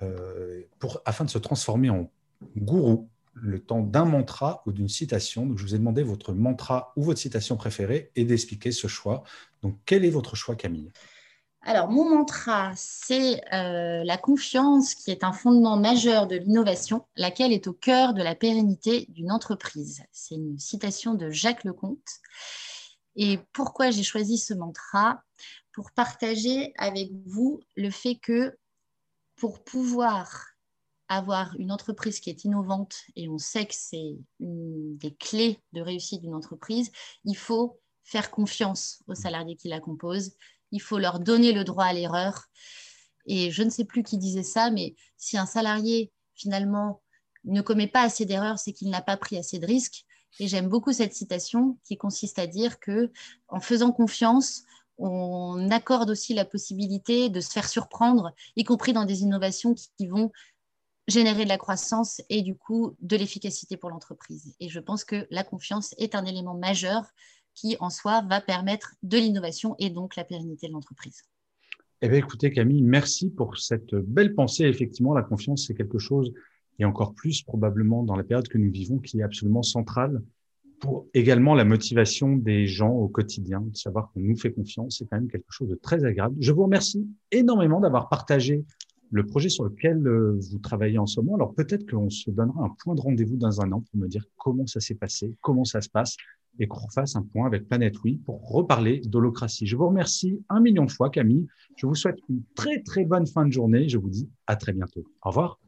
euh, 0.03 0.61
afin 1.07 1.25
de 1.25 1.31
se 1.31 1.38
transformer 1.38 1.88
en 1.88 2.11
gourou, 2.59 3.09
le 3.33 3.61
temps 3.61 3.81
d'un 3.81 4.05
mantra 4.05 4.62
ou 4.66 4.73
d'une 4.73 4.90
citation. 4.90 5.57
Je 5.57 5.62
vous 5.62 5.75
ai 5.75 5.79
demandé 5.79 6.03
votre 6.03 6.35
mantra 6.35 6.92
ou 6.97 7.03
votre 7.03 7.18
citation 7.18 7.57
préférée 7.57 8.11
et 8.14 8.25
d'expliquer 8.25 8.73
ce 8.73 8.88
choix. 8.88 9.25
Donc, 9.62 9.79
quel 9.87 10.05
est 10.05 10.11
votre 10.11 10.37
choix, 10.37 10.55
Camille? 10.55 10.92
Alors, 11.64 11.88
mon 11.88 12.09
mantra, 12.09 12.72
c'est 12.75 13.40
euh, 13.55 14.03
la 14.03 14.18
confiance 14.18 14.96
qui 14.96 15.12
est 15.12 15.22
un 15.22 15.33
fondement 15.33 15.77
majeur 15.77 16.27
de 16.27 16.35
l'innovation, 16.35 17.07
laquelle 17.14 17.53
est 17.53 17.68
au 17.68 17.72
cœur 17.72 18.14
de 18.14 18.22
la 18.22 18.35
pérennité 18.35 19.07
d'une 19.11 19.31
entreprise. 19.31 20.03
C'est 20.11 20.35
une 20.35 20.59
citation 20.59 21.14
de 21.14 21.31
Jacques 21.31 21.62
Lecomte. 21.62 21.98
Et 23.14 23.38
pourquoi 23.53 23.92
j'ai 23.92 24.03
choisi 24.03 24.38
ce 24.38 24.55
mantra? 24.55 25.22
Pour 25.72 25.92
partager 25.92 26.72
avec 26.79 27.11
vous 27.27 27.61
le 27.77 27.90
fait 27.90 28.16
que 28.16 28.59
pour 29.37 29.62
pouvoir 29.62 30.46
avoir 31.09 31.55
une 31.59 31.70
entreprise 31.70 32.18
qui 32.18 32.31
est 32.31 32.44
innovante, 32.44 33.03
et 33.14 33.29
on 33.29 33.38
sait 33.38 33.66
que 33.66 33.75
c'est 33.75 34.16
une 34.40 34.96
des 34.96 35.14
clés 35.14 35.62
de 35.72 35.81
réussite 35.81 36.22
d'une 36.22 36.35
entreprise, 36.35 36.90
il 37.25 37.37
faut 37.37 37.81
faire 38.05 38.31
confiance 38.31 39.03
aux 39.07 39.14
salariés 39.14 39.57
qui 39.57 39.68
la 39.68 39.81
composent, 39.81 40.35
il 40.73 40.81
faut 40.81 40.99
leur 40.99 41.21
donner 41.21 41.53
le 41.53 41.65
droit 41.65 41.85
à 41.85 41.93
l'erreur. 41.93 42.49
Et 43.27 43.51
je 43.51 43.63
ne 43.63 43.71
sais 43.71 43.85
plus 43.85 44.03
qui 44.03 44.19
disait 44.19 44.43
ça, 44.43 44.71
mais 44.71 44.97
si 45.17 45.39
un 45.39 45.47
salarié, 45.47 46.11
finalement, 46.35 47.03
ne 47.45 47.61
commet 47.61 47.87
pas 47.87 48.03
assez 48.03 48.25
d'erreurs, 48.25 48.59
c'est 48.59 48.73
qu'il 48.73 48.91
n'a 48.91 49.03
pas 49.03 49.17
pris 49.17 49.37
assez 49.37 49.59
de 49.59 49.67
risques. 49.67 50.05
Et 50.41 50.49
j'aime 50.49 50.69
beaucoup 50.69 50.93
cette 50.93 51.15
citation 51.15 51.79
qui 51.85 51.97
consiste 51.97 52.39
à 52.39 52.47
dire 52.47 52.81
que 52.81 53.13
en 53.49 53.61
faisant 53.61 53.93
confiance, 53.93 54.63
on 54.99 55.71
accorde 55.71 56.11
aussi 56.11 56.35
la 56.35 56.45
possibilité 56.45 57.29
de 57.29 57.41
se 57.41 57.51
faire 57.51 57.69
surprendre, 57.69 58.33
y 58.57 58.65
compris 58.65 58.93
dans 58.93 59.05
des 59.05 59.23
innovations 59.23 59.75
qui, 59.75 60.07
vont 60.07 60.31
générer 61.09 61.45
de 61.45 61.49
la 61.49 61.59
croissance 61.59 62.21
et 62.29 62.43
du 62.43 62.57
coup 62.57 62.97
de 63.01 63.17
l'efficacité 63.17 63.77
pour 63.77 63.91
l'entreprise. 63.91 64.55
Et 64.61 64.69
je 64.69 64.79
pense 64.79 65.05
que 65.05 65.27
la 65.31 65.43
confiance 65.43 65.95
est 65.99 66.15
un 66.15 66.25
élément 66.25 66.55
majeur 66.55 67.05
qui, 67.55 67.77
en 67.81 67.91
soi, 67.91 68.23
va 68.29 68.41
permettre 68.41 68.95
de 69.03 69.19
l'innovation 69.19 69.75
et 69.79 69.91
donc 69.91 70.17
la 70.17 70.25
pérennité 70.25 70.69
de 70.69 70.73
l'entreprise. 70.73 71.23
Eh 72.01 72.09
bien, 72.09 72.19
écoutez, 72.19 72.51
Camille, 72.51 72.83
merci 72.83 73.31
pour 73.31 73.59
cette 73.59 73.95
belle 73.95 74.35
pensée. 74.35 74.65
Effectivement, 74.65 75.15
la 75.15 75.23
confiance, 75.23 75.67
c'est 75.67 75.75
quelque 75.75 75.99
chose, 75.99 76.33
et 76.79 76.85
encore 76.85 77.15
plus 77.15 77.43
probablement 77.43 78.03
dans 78.03 78.17
la 78.17 78.25
période 78.25 78.49
que 78.49 78.59
nous 78.59 78.73
vivons, 78.73 78.99
qui 78.99 79.21
est 79.21 79.23
absolument 79.23 79.62
centrale 79.62 80.21
pour 80.83 81.07
également 81.15 81.55
la 81.55 81.65
motivation 81.65 82.37
des 82.37 82.67
gens 82.67 82.91
au 82.91 83.07
quotidien, 83.07 83.61
de 83.61 83.77
savoir 83.77 84.11
qu'on 84.11 84.21
nous 84.21 84.37
fait 84.37 84.53
confiance, 84.53 84.97
c'est 84.99 85.09
quand 85.09 85.17
même 85.17 85.31
quelque 85.31 85.47
chose 85.49 85.69
de 85.69 85.77
très 85.77 86.05
agréable. 86.05 86.35
Je 86.41 86.51
vous 86.51 86.65
remercie 86.65 87.09
énormément 87.31 87.79
d'avoir 87.79 88.09
partagé 88.09 88.65
le 89.12 89.25
projet 89.25 89.49
sur 89.49 89.62
lequel 89.62 90.05
euh, 90.05 90.41
vous 90.51 90.59
travaillez 90.59 90.99
en 90.99 91.07
ce 91.07 91.21
moment. 91.21 91.37
Alors 91.37 91.55
peut-être 91.55 91.88
qu'on 91.88 92.11
se 92.11 92.33
donnera 92.33 92.65
un 92.65 92.71
point 92.83 92.97
de 92.97 93.01
rendez-vous 93.01 93.37
dans 93.37 93.61
un 93.61 93.71
an 93.71 93.81
pour 93.81 94.01
me 94.01 94.09
dire 94.09 94.25
comment 94.37 94.67
ça 94.67 94.81
s'est 94.81 94.97
passé, 94.97 95.37
comment 95.41 95.65
ça 95.65 95.83
se 95.83 95.88
passe, 95.88 96.17
et 96.59 96.67
qu'on 96.67 96.88
fasse 96.88 97.17
un 97.17 97.23
point 97.23 97.47
avec 97.47 97.69
Planète 97.69 97.95
Oui 98.05 98.21
pour 98.25 98.49
reparler 98.49 99.01
d'holocratie. 99.05 99.67
Je 99.67 99.77
vous 99.77 99.88
remercie 99.88 100.43
un 100.49 100.61
million 100.61 100.85
de 100.85 100.91
fois, 100.91 101.11
Camille. 101.11 101.47
Je 101.77 101.87
vous 101.87 101.95
souhaite 101.95 102.19
une 102.29 102.43
très 102.55 102.83
très 102.83 103.05
bonne 103.05 103.27
fin 103.27 103.47
de 103.47 103.53
journée. 103.53 103.88
Je 103.88 103.99
vous 103.99 104.11
dis 104.11 104.29
à 104.47 104.57
très 104.57 104.73
bientôt. 104.73 105.05
Au 105.23 105.31
revoir. 105.31 105.59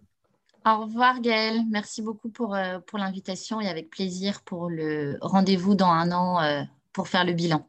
Au 0.66 0.82
revoir 0.82 1.20
Gaël, 1.20 1.60
merci 1.70 2.00
beaucoup 2.00 2.30
pour, 2.30 2.54
euh, 2.54 2.78
pour 2.86 2.98
l'invitation 2.98 3.60
et 3.60 3.68
avec 3.68 3.90
plaisir 3.90 4.40
pour 4.42 4.70
le 4.70 5.18
rendez-vous 5.20 5.74
dans 5.74 5.90
un 5.90 6.10
an 6.10 6.42
euh, 6.42 6.62
pour 6.94 7.08
faire 7.08 7.24
le 7.24 7.34
bilan. 7.34 7.68